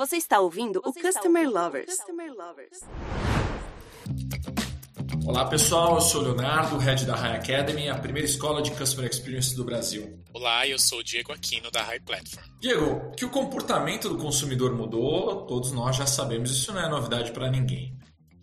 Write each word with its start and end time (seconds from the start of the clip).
Você 0.00 0.16
está 0.16 0.40
ouvindo 0.40 0.80
Você 0.82 0.98
o 0.98 1.02
Customer 1.02 1.42
ouvindo 1.42 1.60
Lovers. 1.60 1.94
Customer 1.94 2.32
Lovers. 2.32 2.80
Olá 5.26 5.44
pessoal, 5.44 5.96
eu 5.96 6.00
sou 6.00 6.22
o 6.22 6.24
Leonardo, 6.24 6.78
head 6.78 7.04
da 7.04 7.14
High 7.14 7.36
Academy, 7.36 7.90
a 7.90 7.98
primeira 7.98 8.26
escola 8.26 8.62
de 8.62 8.70
Customer 8.70 9.10
Experience 9.10 9.54
do 9.54 9.62
Brasil. 9.62 10.18
Olá, 10.32 10.66
eu 10.66 10.78
sou 10.78 11.00
o 11.00 11.04
Diego 11.04 11.34
Aquino 11.34 11.70
da 11.70 11.82
High 11.82 12.00
Platform. 12.00 12.46
Diego, 12.58 13.12
que 13.14 13.26
o 13.26 13.30
comportamento 13.30 14.08
do 14.08 14.16
consumidor 14.16 14.74
mudou, 14.74 15.44
todos 15.44 15.70
nós 15.70 15.96
já 15.96 16.06
sabemos, 16.06 16.50
isso 16.50 16.72
não 16.72 16.80
é 16.80 16.88
novidade 16.88 17.30
para 17.32 17.50
ninguém. 17.50 17.94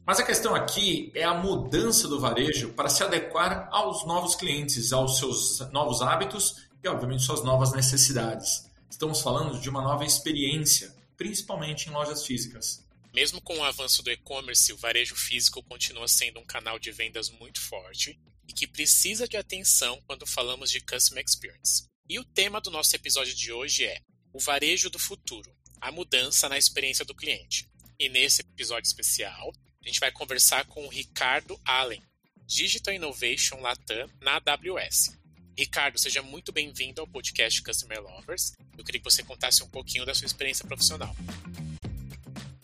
Mas 0.06 0.20
a 0.20 0.24
questão 0.24 0.54
aqui 0.54 1.12
é 1.16 1.24
a 1.24 1.34
mudança 1.34 2.08
do 2.08 2.20
varejo 2.20 2.70
para 2.74 2.88
se 2.88 3.04
adequar 3.04 3.68
aos 3.72 4.06
novos 4.06 4.36
clientes, 4.36 4.94
aos 4.94 5.18
seus 5.18 5.60
novos 5.72 6.04
hábitos 6.04 6.68
e, 6.84 6.88
obviamente, 6.88 7.24
suas 7.24 7.44
novas 7.44 7.74
necessidades. 7.74 8.70
Estamos 8.92 9.22
falando 9.22 9.60
de 9.60 9.68
uma 9.72 9.82
nova 9.82 10.06
experiência, 10.06 10.96
principalmente 11.18 11.90
em 11.90 11.92
lojas 11.92 12.26
físicas. 12.26 12.86
Mesmo 13.14 13.42
com 13.42 13.58
o 13.58 13.64
avanço 13.64 14.04
do 14.04 14.12
e-commerce, 14.12 14.72
o 14.72 14.78
varejo 14.78 15.16
físico 15.16 15.64
continua 15.64 16.08
sendo 16.08 16.40
um 16.40 16.46
canal 16.46 16.78
de 16.78 16.92
vendas 16.92 17.30
muito 17.30 17.60
forte 17.60 18.20
e 18.48 18.54
que 18.54 18.68
precisa 18.68 19.28
de 19.28 19.36
atenção 19.36 20.02
quando 20.06 20.26
falamos 20.28 20.70
de 20.70 20.80
Customer 20.80 21.24
Experience. 21.26 21.86
E 22.08 22.20
o 22.20 22.24
tema 22.24 22.62
do 22.62 22.70
nosso 22.70 22.96
episódio 22.96 23.34
de 23.34 23.52
hoje 23.52 23.86
é 23.86 24.00
o 24.32 24.40
varejo 24.40 24.90
do 24.90 25.00
futuro, 25.00 25.52
a 25.82 25.92
mudança 25.92 26.48
na 26.48 26.58
experiência 26.58 27.04
do 27.04 27.16
cliente. 27.16 27.68
E 28.00 28.08
nesse 28.08 28.42
episódio 28.42 28.88
especial, 28.88 29.52
a 29.84 29.88
gente 29.88 30.00
vai 30.00 30.12
conversar 30.12 30.66
com 30.66 30.86
o 30.86 30.90
Ricardo 30.90 31.60
Allen, 31.66 32.02
Digital 32.46 32.94
Innovation 32.94 33.60
Latam 33.60 34.10
na 34.22 34.36
AWS. 34.36 35.18
Ricardo, 35.58 35.98
seja 35.98 36.22
muito 36.22 36.52
bem-vindo 36.52 37.02
ao 37.02 37.08
podcast 37.08 37.64
Customer 37.64 38.00
Lovers. 38.00 38.54
Eu 38.78 38.84
queria 38.84 39.02
que 39.02 39.10
você 39.10 39.24
contasse 39.24 39.64
um 39.64 39.68
pouquinho 39.68 40.06
da 40.06 40.14
sua 40.14 40.28
experiência 40.28 40.64
profissional. 40.68 41.16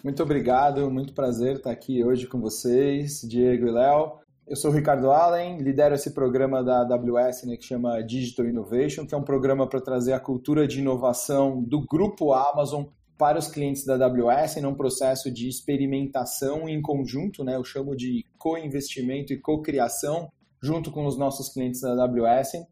Muito 0.04 0.22
obrigado, 0.22 0.92
muito 0.92 1.12
prazer 1.12 1.56
estar 1.56 1.72
aqui 1.72 2.04
hoje 2.04 2.28
com 2.28 2.40
vocês, 2.40 3.22
Diego 3.22 3.66
e 3.66 3.72
Léo. 3.72 4.20
Eu 4.46 4.56
sou 4.56 4.70
o 4.70 4.74
Ricardo 4.76 5.10
Allen, 5.10 5.58
lidero 5.58 5.96
esse 5.96 6.12
programa 6.12 6.64
da 6.64 6.82
AWS 6.82 7.46
né, 7.46 7.58
que 7.58 7.66
chama 7.66 8.00
Digital 8.04 8.46
Innovation, 8.46 9.08
que 9.08 9.16
é 9.16 9.18
um 9.18 9.24
programa 9.24 9.66
para 9.68 9.82
trazer 9.82 10.14
a 10.14 10.20
cultura 10.20 10.68
de 10.68 10.78
inovação 10.78 11.64
do 11.64 11.82
grupo 11.82 12.32
Amazon 12.32 12.84
para 13.18 13.40
os 13.40 13.48
clientes 13.48 13.86
da 13.86 13.96
AWS 13.96 14.58
num 14.58 14.76
processo 14.76 15.32
de 15.32 15.48
experimentação 15.48 16.70
em 16.70 16.80
conjunto, 16.80 17.44
né? 17.44 17.56
Eu 17.56 17.64
chamo 17.64 17.96
de 17.96 18.24
co-investimento 18.38 19.34
e 19.34 19.40
co-criação 19.40 20.32
junto 20.62 20.92
com 20.92 21.08
os 21.08 21.18
nossos 21.18 21.50
clientes 21.50 21.82
da 21.82 22.04
AWS. 22.04 22.68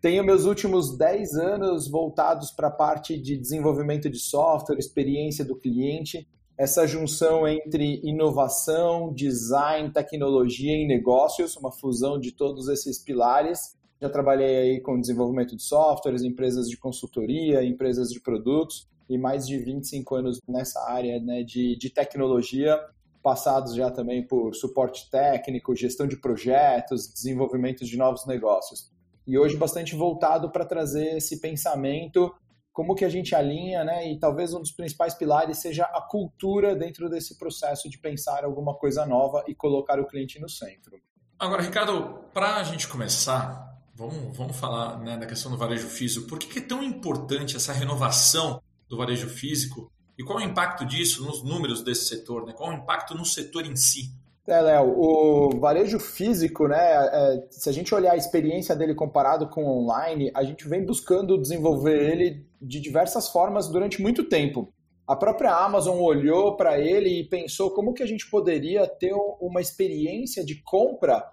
Tenho 0.00 0.22
meus 0.22 0.44
últimos 0.44 0.96
10 0.96 1.34
anos 1.36 1.88
voltados 1.88 2.50
para 2.50 2.68
a 2.68 2.70
parte 2.70 3.18
de 3.18 3.36
desenvolvimento 3.36 4.10
de 4.10 4.18
software, 4.18 4.78
experiência 4.78 5.44
do 5.44 5.56
cliente, 5.56 6.28
essa 6.58 6.86
junção 6.86 7.48
entre 7.48 8.00
inovação, 8.04 9.12
design, 9.12 9.90
tecnologia 9.90 10.76
e 10.76 10.86
negócios, 10.86 11.56
uma 11.56 11.72
fusão 11.72 12.20
de 12.20 12.30
todos 12.32 12.68
esses 12.68 12.98
pilares. 12.98 13.74
Já 14.00 14.10
trabalhei 14.10 14.56
aí 14.56 14.80
com 14.80 15.00
desenvolvimento 15.00 15.56
de 15.56 15.62
softwares, 15.62 16.22
empresas 16.22 16.68
de 16.68 16.76
consultoria, 16.76 17.64
empresas 17.64 18.10
de 18.10 18.20
produtos 18.20 18.86
e 19.08 19.16
mais 19.16 19.46
de 19.46 19.58
25 19.58 20.14
anos 20.14 20.40
nessa 20.46 20.80
área 20.90 21.18
né, 21.20 21.42
de, 21.42 21.76
de 21.76 21.88
tecnologia, 21.88 22.78
passados 23.22 23.74
já 23.74 23.90
também 23.90 24.26
por 24.26 24.54
suporte 24.54 25.10
técnico, 25.10 25.74
gestão 25.74 26.06
de 26.06 26.16
projetos, 26.16 27.08
desenvolvimento 27.08 27.84
de 27.84 27.96
novos 27.96 28.26
negócios 28.26 28.94
e 29.26 29.38
hoje 29.38 29.56
bastante 29.56 29.94
voltado 29.94 30.50
para 30.50 30.64
trazer 30.64 31.16
esse 31.16 31.40
pensamento, 31.40 32.32
como 32.72 32.94
que 32.94 33.04
a 33.04 33.08
gente 33.08 33.34
alinha, 33.34 33.82
né? 33.82 34.10
E 34.10 34.18
talvez 34.18 34.52
um 34.52 34.60
dos 34.60 34.70
principais 34.70 35.14
pilares 35.14 35.58
seja 35.58 35.84
a 35.84 36.00
cultura 36.02 36.76
dentro 36.76 37.08
desse 37.08 37.38
processo 37.38 37.88
de 37.88 37.98
pensar 37.98 38.44
alguma 38.44 38.74
coisa 38.74 39.06
nova 39.06 39.42
e 39.48 39.54
colocar 39.54 39.98
o 39.98 40.06
cliente 40.06 40.38
no 40.38 40.48
centro. 40.48 41.00
Agora, 41.38 41.62
Ricardo, 41.62 42.20
para 42.32 42.56
a 42.56 42.62
gente 42.62 42.86
começar, 42.86 43.78
vamos, 43.94 44.36
vamos 44.36 44.56
falar 44.56 44.98
né, 45.00 45.16
da 45.16 45.26
questão 45.26 45.50
do 45.50 45.56
varejo 45.56 45.88
físico. 45.88 46.26
Por 46.26 46.38
que, 46.38 46.58
é 46.58 46.62
tão 46.62 46.82
importante 46.82 47.56
essa 47.56 47.72
renovação 47.72 48.62
do 48.88 48.96
varejo 48.96 49.28
físico 49.28 49.90
e 50.18 50.22
qual 50.22 50.38
é 50.40 50.44
o 50.44 50.48
impacto 50.48 50.84
disso 50.84 51.24
nos 51.24 51.42
números 51.42 51.82
desse 51.82 52.06
setor? 52.06 52.46
Né? 52.46 52.52
Qual 52.52 52.70
é 52.70 52.74
o 52.74 52.78
impacto 52.78 53.14
no 53.14 53.24
setor 53.24 53.66
em 53.66 53.74
si? 53.74 54.12
É, 54.48 54.60
Léo, 54.60 54.94
o 54.96 55.58
varejo 55.58 55.98
físico, 55.98 56.68
né? 56.68 56.78
É, 56.78 57.46
se 57.50 57.68
a 57.68 57.72
gente 57.72 57.92
olhar 57.92 58.12
a 58.12 58.16
experiência 58.16 58.76
dele 58.76 58.94
comparado 58.94 59.48
com 59.48 59.64
o 59.64 59.82
online, 59.82 60.30
a 60.34 60.44
gente 60.44 60.68
vem 60.68 60.84
buscando 60.84 61.40
desenvolver 61.40 62.12
ele 62.12 62.46
de 62.62 62.80
diversas 62.80 63.28
formas 63.28 63.68
durante 63.68 64.00
muito 64.00 64.28
tempo. 64.28 64.72
A 65.06 65.16
própria 65.16 65.52
Amazon 65.52 65.98
olhou 65.98 66.56
para 66.56 66.78
ele 66.80 67.20
e 67.20 67.28
pensou 67.28 67.72
como 67.72 67.92
que 67.92 68.02
a 68.02 68.06
gente 68.06 68.28
poderia 68.30 68.86
ter 68.86 69.12
uma 69.40 69.60
experiência 69.60 70.44
de 70.44 70.62
compra 70.62 71.24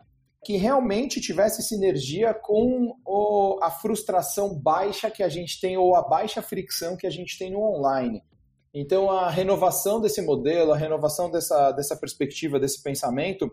que 0.44 0.58
realmente 0.58 1.22
tivesse 1.22 1.64
sinergia 1.64 2.34
com 2.34 2.96
o, 3.06 3.60
a 3.62 3.72
frustração 3.72 4.54
baixa 4.60 5.10
que 5.10 5.24
a 5.24 5.30
gente 5.30 5.60
tem 5.60 5.78
ou 5.78 5.96
a 5.96 6.02
baixa 6.02 6.42
fricção 6.42 6.98
que 6.98 7.08
a 7.08 7.10
gente 7.10 7.38
tem 7.38 7.52
no 7.52 7.62
online. 7.62 8.22
Então, 8.74 9.12
a 9.12 9.30
renovação 9.30 10.02
desse 10.02 10.22
modelo, 10.22 10.72
a 10.72 10.78
renovação 10.78 11.30
dessa, 11.30 11.72
dessa 11.72 11.96
perspectiva, 11.96 12.60
desse 12.60 12.82
pensamento, 12.82 13.52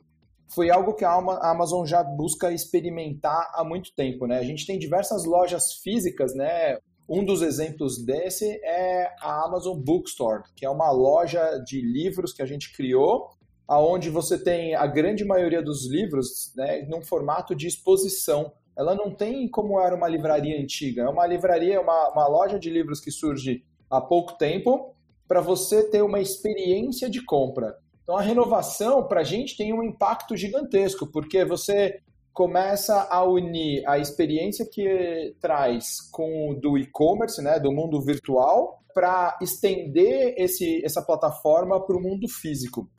foi 0.49 0.71
algo 0.71 0.95
que 0.95 1.05
a 1.05 1.13
Amazon 1.13 1.85
já 1.85 2.03
busca 2.03 2.51
experimentar 2.51 3.51
há 3.55 3.63
muito 3.63 3.95
tempo. 3.95 4.27
Né? 4.27 4.39
A 4.39 4.43
gente 4.43 4.67
tem 4.67 4.79
diversas 4.79 5.25
lojas 5.25 5.75
físicas, 5.83 6.35
né? 6.35 6.79
Um 7.09 7.25
dos 7.25 7.43
exemplos 7.43 8.03
desse 8.05 8.47
é 8.65 9.13
a 9.21 9.45
Amazon 9.45 9.79
Bookstore, 9.79 10.45
que 10.57 10.65
é 10.65 10.71
uma 10.71 10.91
loja 10.91 11.59
de 11.67 11.81
livros 11.83 12.33
que 12.33 12.41
a 12.41 12.47
gente 12.47 12.73
criou, 12.73 13.31
aonde 13.67 14.09
você 14.09 14.39
tem 14.39 14.75
a 14.75 14.87
grande 14.87 15.25
maioria 15.25 15.61
dos 15.61 15.91
livros 15.91 16.53
né, 16.57 16.83
num 16.89 17.03
formato 17.03 17.55
de 17.55 17.67
exposição. 17.67 18.53
Ela 18.79 18.95
não 18.95 19.13
tem 19.13 19.49
como 19.49 19.81
era 19.81 19.95
uma 19.95 20.09
livraria 20.09 20.61
antiga, 20.61 21.03
é 21.03 21.09
uma 21.09 21.27
livraria, 21.27 21.81
uma, 21.81 22.11
uma 22.11 22.29
loja 22.29 22.61
de 22.61 22.71
livros 22.71 23.01
que 23.01 23.11
surge 23.11 23.65
há 23.91 24.01
pouco 24.01 24.39
tempo 24.39 24.95
para 25.31 25.41
você 25.41 25.89
ter 25.89 26.03
uma 26.03 26.19
experiência 26.19 27.09
de 27.09 27.25
compra. 27.25 27.77
Então 28.03 28.17
a 28.17 28.21
renovação 28.21 29.07
para 29.07 29.21
a 29.21 29.25
gente 29.25 29.57
tem 29.57 29.73
um 29.73 29.81
impacto 29.81 30.37
gigantesco, 30.37 31.07
porque 31.07 31.45
você 31.45 32.01
começa 32.33 33.07
a 33.09 33.23
unir 33.23 33.87
a 33.87 33.97
experiência 33.97 34.69
que 34.69 35.33
traz 35.41 36.01
com 36.11 36.59
do 36.61 36.77
e-commerce, 36.77 37.41
né, 37.41 37.61
do 37.61 37.71
mundo 37.71 38.01
virtual, 38.01 38.83
para 38.93 39.39
estender 39.41 40.35
esse, 40.37 40.85
essa 40.85 41.01
plataforma 41.01 41.81
para 41.81 41.97
o 41.97 42.03
mundo 42.03 42.27
físico. 42.29 42.91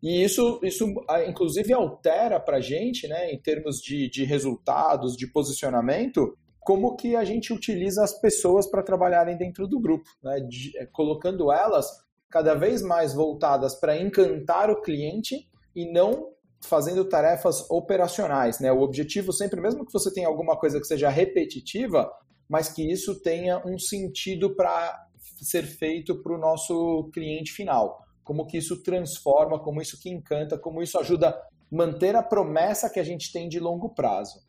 E 0.00 0.22
isso, 0.22 0.60
isso 0.62 0.86
inclusive 1.26 1.72
altera 1.72 2.38
para 2.38 2.58
a 2.58 2.60
gente, 2.60 3.08
né, 3.08 3.32
em 3.32 3.42
termos 3.42 3.78
de, 3.78 4.08
de 4.08 4.22
resultados, 4.22 5.16
de 5.16 5.26
posicionamento, 5.26 6.38
como 6.64 6.96
que 6.96 7.16
a 7.16 7.24
gente 7.24 7.52
utiliza 7.52 8.02
as 8.02 8.18
pessoas 8.20 8.70
para 8.70 8.82
trabalharem 8.82 9.36
dentro 9.36 9.66
do 9.66 9.80
grupo, 9.80 10.08
né? 10.22 10.40
De, 10.40 10.76
é, 10.78 10.86
colocando 10.86 11.52
elas 11.52 11.86
cada 12.30 12.54
vez 12.54 12.80
mais 12.80 13.12
voltadas 13.12 13.74
para 13.74 14.00
encantar 14.00 14.70
o 14.70 14.80
cliente 14.80 15.48
e 15.76 15.90
não 15.92 16.32
fazendo 16.62 17.04
tarefas 17.04 17.68
operacionais. 17.70 18.58
Né? 18.58 18.72
O 18.72 18.80
objetivo 18.80 19.32
sempre, 19.32 19.60
mesmo 19.60 19.84
que 19.84 19.92
você 19.92 20.12
tenha 20.12 20.28
alguma 20.28 20.56
coisa 20.56 20.80
que 20.80 20.86
seja 20.86 21.10
repetitiva, 21.10 22.10
mas 22.48 22.68
que 22.68 22.90
isso 22.90 23.20
tenha 23.20 23.60
um 23.66 23.78
sentido 23.78 24.54
para 24.54 25.06
ser 25.42 25.64
feito 25.64 26.22
para 26.22 26.34
o 26.34 26.38
nosso 26.38 27.10
cliente 27.12 27.52
final. 27.52 28.00
Como 28.22 28.46
que 28.46 28.58
isso 28.58 28.82
transforma, 28.82 29.58
como 29.58 29.82
isso 29.82 30.00
que 30.00 30.08
encanta, 30.08 30.56
como 30.56 30.82
isso 30.82 30.98
ajuda 30.98 31.30
a 31.30 31.42
manter 31.70 32.14
a 32.14 32.22
promessa 32.22 32.88
que 32.88 33.00
a 33.00 33.04
gente 33.04 33.32
tem 33.32 33.48
de 33.48 33.58
longo 33.58 33.94
prazo. 33.94 34.40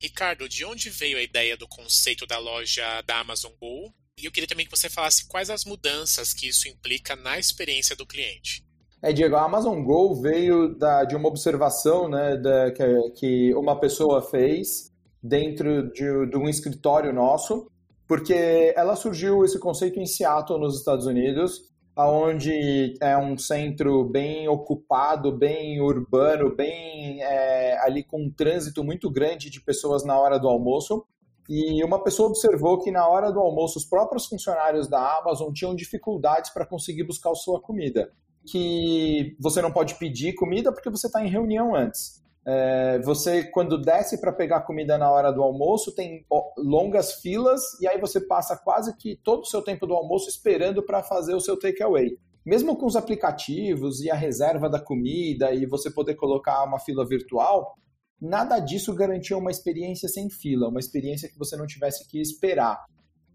Ricardo, 0.00 0.48
de 0.48 0.64
onde 0.64 0.90
veio 0.90 1.18
a 1.18 1.22
ideia 1.22 1.56
do 1.56 1.66
conceito 1.66 2.26
da 2.26 2.38
loja 2.38 3.02
da 3.02 3.20
Amazon 3.20 3.52
Go? 3.58 3.92
E 4.18 4.24
eu 4.24 4.32
queria 4.32 4.48
também 4.48 4.66
que 4.66 4.76
você 4.76 4.88
falasse 4.88 5.26
quais 5.26 5.50
as 5.50 5.64
mudanças 5.64 6.32
que 6.32 6.48
isso 6.48 6.68
implica 6.68 7.16
na 7.16 7.38
experiência 7.38 7.94
do 7.96 8.06
cliente. 8.06 8.64
É, 9.02 9.12
Diego, 9.12 9.36
a 9.36 9.44
Amazon 9.44 9.82
Go 9.82 10.20
veio 10.20 10.74
da, 10.74 11.04
de 11.04 11.14
uma 11.14 11.28
observação 11.28 12.08
né, 12.08 12.36
da, 12.36 12.72
que, 12.72 13.10
que, 13.10 13.54
uma 13.54 13.78
pessoa 13.78 14.22
fez 14.22 14.90
dentro 15.22 15.90
de, 15.92 16.30
de 16.30 16.36
um 16.36 16.48
escritório 16.48 17.12
nosso, 17.12 17.70
porque 18.08 18.72
ela 18.74 18.96
surgiu 18.96 19.44
esse 19.44 19.58
conceito 19.58 20.00
em 20.00 20.06
Seattle, 20.06 20.58
nos 20.58 20.78
Estados 20.78 21.06
Unidos, 21.06 21.60
onde 21.96 22.94
é 23.00 23.16
um 23.16 23.38
centro 23.38 24.04
bem 24.04 24.46
ocupado, 24.48 25.32
bem 25.32 25.80
urbano, 25.80 26.54
bem 26.54 27.22
é, 27.22 27.78
ali 27.80 28.04
com 28.04 28.24
um 28.24 28.30
trânsito 28.30 28.84
muito 28.84 29.10
grande 29.10 29.48
de 29.48 29.60
pessoas 29.60 30.04
na 30.04 30.18
hora 30.18 30.38
do 30.38 30.48
almoço. 30.48 31.06
E 31.48 31.82
uma 31.82 32.02
pessoa 32.02 32.28
observou 32.28 32.78
que 32.78 32.90
na 32.90 33.06
hora 33.08 33.32
do 33.32 33.40
almoço 33.40 33.78
os 33.78 33.84
próprios 33.84 34.26
funcionários 34.26 34.88
da 34.88 35.18
Amazon 35.18 35.52
tinham 35.52 35.74
dificuldades 35.74 36.50
para 36.52 36.66
conseguir 36.66 37.04
buscar 37.04 37.34
sua 37.34 37.60
comida. 37.60 38.12
Que 38.44 39.36
você 39.40 39.62
não 39.62 39.72
pode 39.72 39.94
pedir 39.94 40.34
comida 40.34 40.72
porque 40.72 40.90
você 40.90 41.06
está 41.06 41.24
em 41.24 41.30
reunião 41.30 41.74
antes. 41.74 42.22
É, 42.48 43.00
você, 43.00 43.42
quando 43.42 43.76
desce 43.76 44.20
para 44.20 44.32
pegar 44.32 44.60
comida 44.60 44.96
na 44.96 45.10
hora 45.10 45.32
do 45.32 45.42
almoço, 45.42 45.92
tem 45.92 46.24
longas 46.56 47.14
filas 47.14 47.60
e 47.80 47.88
aí 47.88 48.00
você 48.00 48.20
passa 48.20 48.56
quase 48.56 48.96
que 48.96 49.16
todo 49.16 49.42
o 49.42 49.46
seu 49.46 49.60
tempo 49.62 49.84
do 49.84 49.94
almoço 49.94 50.28
esperando 50.28 50.80
para 50.80 51.02
fazer 51.02 51.34
o 51.34 51.40
seu 51.40 51.58
takeaway. 51.58 52.16
mesmo 52.44 52.76
com 52.76 52.86
os 52.86 52.94
aplicativos 52.94 54.00
e 54.00 54.08
a 54.08 54.14
reserva 54.14 54.70
da 54.70 54.78
comida 54.78 55.52
e 55.52 55.66
você 55.66 55.90
poder 55.90 56.14
colocar 56.14 56.62
uma 56.62 56.78
fila 56.78 57.04
virtual, 57.04 57.74
nada 58.20 58.60
disso 58.60 58.94
garantia 58.94 59.36
uma 59.36 59.50
experiência 59.50 60.08
sem 60.08 60.30
fila, 60.30 60.68
uma 60.68 60.78
experiência 60.78 61.28
que 61.28 61.36
você 61.36 61.56
não 61.56 61.66
tivesse 61.66 62.08
que 62.08 62.20
esperar. 62.20 62.84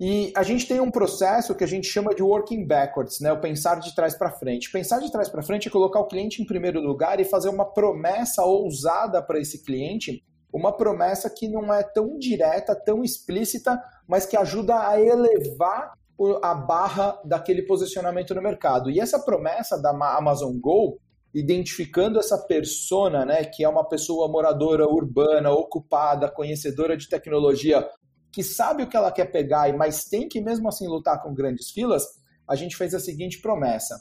E 0.04 0.34
a 0.36 0.42
gente 0.42 0.68
tem 0.68 0.80
um 0.80 0.90
processo 0.90 1.54
que 1.54 1.64
a 1.64 1.68
gente 1.68 1.86
chama 1.86 2.16
de 2.16 2.24
working 2.24 2.66
backwards, 2.66 3.20
né? 3.20 3.32
o 3.32 3.40
pensar 3.40 3.80
de 3.80 3.94
trás 3.94 4.16
para 4.16 4.32
frente. 4.32 4.72
Pensar 4.72 4.98
de 4.98 5.12
trás 5.12 5.30
para 5.30 5.44
frente 5.44 5.68
é 5.68 5.72
colocar 5.72 6.00
o 6.00 6.08
cliente 6.08 6.42
em 6.42 6.46
primeiro 6.46 6.82
lugar 6.82 7.20
e 7.20 7.24
fazer 7.24 7.50
uma 7.50 7.72
promessa 7.72 8.44
ousada 8.44 9.22
para 9.22 9.40
esse 9.40 9.64
cliente, 9.64 10.24
uma 10.52 10.76
promessa 10.76 11.30
que 11.30 11.48
não 11.48 11.72
é 11.72 11.84
tão 11.84 12.18
direta, 12.18 12.76
tão 12.76 13.04
explícita, 13.04 13.80
mas 14.08 14.26
que 14.26 14.36
ajuda 14.36 14.88
a 14.88 15.00
elevar 15.00 15.94
a 16.42 16.56
barra 16.56 17.22
daquele 17.24 17.62
posicionamento 17.62 18.34
no 18.34 18.42
mercado. 18.42 18.90
E 18.90 19.00
essa 19.00 19.20
promessa 19.20 19.80
da 19.80 19.92
Amazon 20.18 20.58
Go, 20.60 20.98
identificando 21.32 22.20
essa 22.20 22.40
persona, 22.40 23.24
né, 23.24 23.46
que 23.46 23.64
é 23.64 23.70
uma 23.70 23.88
pessoa 23.88 24.28
moradora 24.28 24.88
urbana, 24.88 25.52
ocupada, 25.52 26.28
conhecedora 26.28 26.98
de 26.98 27.08
tecnologia, 27.08 27.88
que 28.32 28.44
sabe 28.44 28.84
o 28.84 28.88
que 28.88 28.96
ela 28.96 29.12
quer 29.12 29.26
pegar, 29.26 29.72
mas 29.76 30.06
tem 30.06 30.28
que 30.28 30.42
mesmo 30.42 30.68
assim 30.70 30.88
lutar 30.88 31.22
com 31.22 31.34
grandes 31.34 31.72
filas, 31.72 32.04
a 32.48 32.56
gente 32.56 32.76
fez 32.76 32.94
a 32.94 33.00
seguinte 33.00 33.42
promessa. 33.42 33.96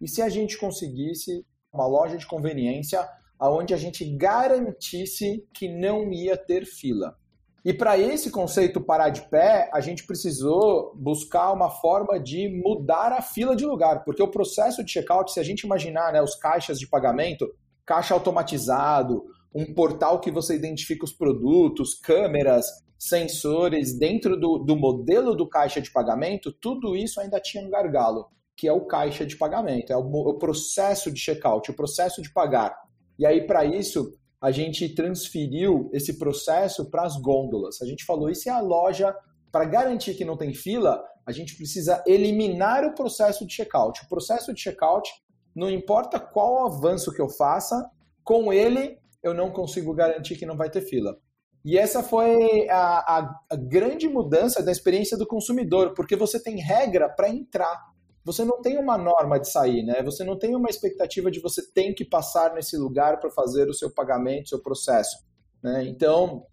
E 0.00 0.08
se 0.08 0.22
a 0.22 0.28
gente 0.28 0.58
conseguisse 0.58 1.44
uma 1.72 1.86
loja 1.86 2.16
de 2.16 2.26
conveniência 2.26 3.06
onde 3.40 3.72
a 3.72 3.76
gente 3.76 4.04
garantisse 4.16 5.46
que 5.54 5.68
não 5.68 6.12
ia 6.12 6.36
ter 6.36 6.66
fila? 6.66 7.16
E 7.62 7.74
para 7.74 7.98
esse 7.98 8.30
conceito 8.30 8.80
parar 8.80 9.10
de 9.10 9.28
pé, 9.28 9.70
a 9.72 9.80
gente 9.80 10.06
precisou 10.06 10.94
buscar 10.96 11.52
uma 11.52 11.68
forma 11.68 12.18
de 12.18 12.48
mudar 12.64 13.12
a 13.12 13.20
fila 13.20 13.54
de 13.54 13.66
lugar, 13.66 14.02
porque 14.02 14.22
o 14.22 14.30
processo 14.30 14.82
de 14.82 14.90
checkout, 14.90 15.30
se 15.30 15.38
a 15.38 15.42
gente 15.42 15.60
imaginar 15.60 16.12
né, 16.12 16.22
os 16.22 16.34
caixas 16.34 16.78
de 16.78 16.88
pagamento, 16.88 17.46
caixa 17.84 18.14
automatizado, 18.14 19.24
um 19.54 19.74
portal 19.74 20.20
que 20.20 20.30
você 20.30 20.54
identifica 20.54 21.04
os 21.04 21.12
produtos, 21.12 21.94
câmeras, 21.94 22.66
sensores 23.00 23.98
dentro 23.98 24.38
do, 24.38 24.58
do 24.58 24.76
modelo 24.76 25.34
do 25.34 25.48
caixa 25.48 25.80
de 25.80 25.90
pagamento, 25.90 26.52
tudo 26.52 26.94
isso 26.94 27.18
ainda 27.18 27.40
tinha 27.40 27.64
um 27.64 27.70
gargalo, 27.70 28.28
que 28.54 28.68
é 28.68 28.72
o 28.74 28.84
caixa 28.84 29.24
de 29.24 29.38
pagamento, 29.38 29.90
é 29.90 29.96
o, 29.96 30.02
o 30.02 30.34
processo 30.38 31.10
de 31.10 31.18
checkout, 31.18 31.70
o 31.70 31.74
processo 31.74 32.20
de 32.20 32.30
pagar. 32.30 32.76
E 33.18 33.24
aí, 33.24 33.46
para 33.46 33.64
isso, 33.64 34.12
a 34.38 34.50
gente 34.50 34.86
transferiu 34.90 35.88
esse 35.94 36.18
processo 36.18 36.90
para 36.90 37.04
as 37.04 37.16
gôndolas. 37.16 37.80
A 37.80 37.86
gente 37.86 38.04
falou, 38.04 38.28
e 38.28 38.34
se 38.34 38.50
a 38.50 38.60
loja, 38.60 39.16
para 39.50 39.64
garantir 39.64 40.12
que 40.12 40.24
não 40.24 40.36
tem 40.36 40.52
fila, 40.52 41.02
a 41.24 41.32
gente 41.32 41.56
precisa 41.56 42.04
eliminar 42.06 42.84
o 42.84 42.94
processo 42.94 43.46
de 43.46 43.54
checkout. 43.54 44.04
O 44.04 44.08
processo 44.10 44.52
de 44.52 44.60
checkout, 44.60 45.10
não 45.54 45.70
importa 45.70 46.20
qual 46.20 46.66
avanço 46.66 47.14
que 47.14 47.20
eu 47.20 47.30
faça, 47.30 47.90
com 48.22 48.52
ele 48.52 48.98
eu 49.22 49.32
não 49.32 49.50
consigo 49.50 49.94
garantir 49.94 50.36
que 50.36 50.44
não 50.44 50.56
vai 50.56 50.68
ter 50.68 50.82
fila. 50.82 51.18
E 51.64 51.76
essa 51.76 52.02
foi 52.02 52.68
a, 52.68 52.78
a, 52.78 53.40
a 53.50 53.56
grande 53.56 54.08
mudança 54.08 54.62
da 54.62 54.72
experiência 54.72 55.16
do 55.16 55.26
consumidor, 55.26 55.92
porque 55.94 56.16
você 56.16 56.42
tem 56.42 56.58
regra 56.58 57.08
para 57.08 57.28
entrar 57.28 57.90
você 58.24 58.44
não 58.44 58.60
tem 58.60 58.78
uma 58.78 58.98
norma 58.98 59.40
de 59.40 59.50
sair, 59.50 59.82
né? 59.82 60.02
Você 60.02 60.22
não 60.24 60.38
tem 60.38 60.54
uma 60.54 60.68
expectativa 60.68 61.30
de 61.30 61.40
você 61.40 61.62
tem 61.72 61.94
que 61.94 62.04
passar 62.04 62.54
nesse 62.54 62.76
lugar 62.76 63.18
para 63.18 63.30
fazer 63.30 63.68
o 63.68 63.74
seu 63.74 63.90
pagamento, 63.90 64.50
seu 64.50 64.60
processo. 64.60 65.24
Né? 65.62 65.84
Então, 65.86 66.44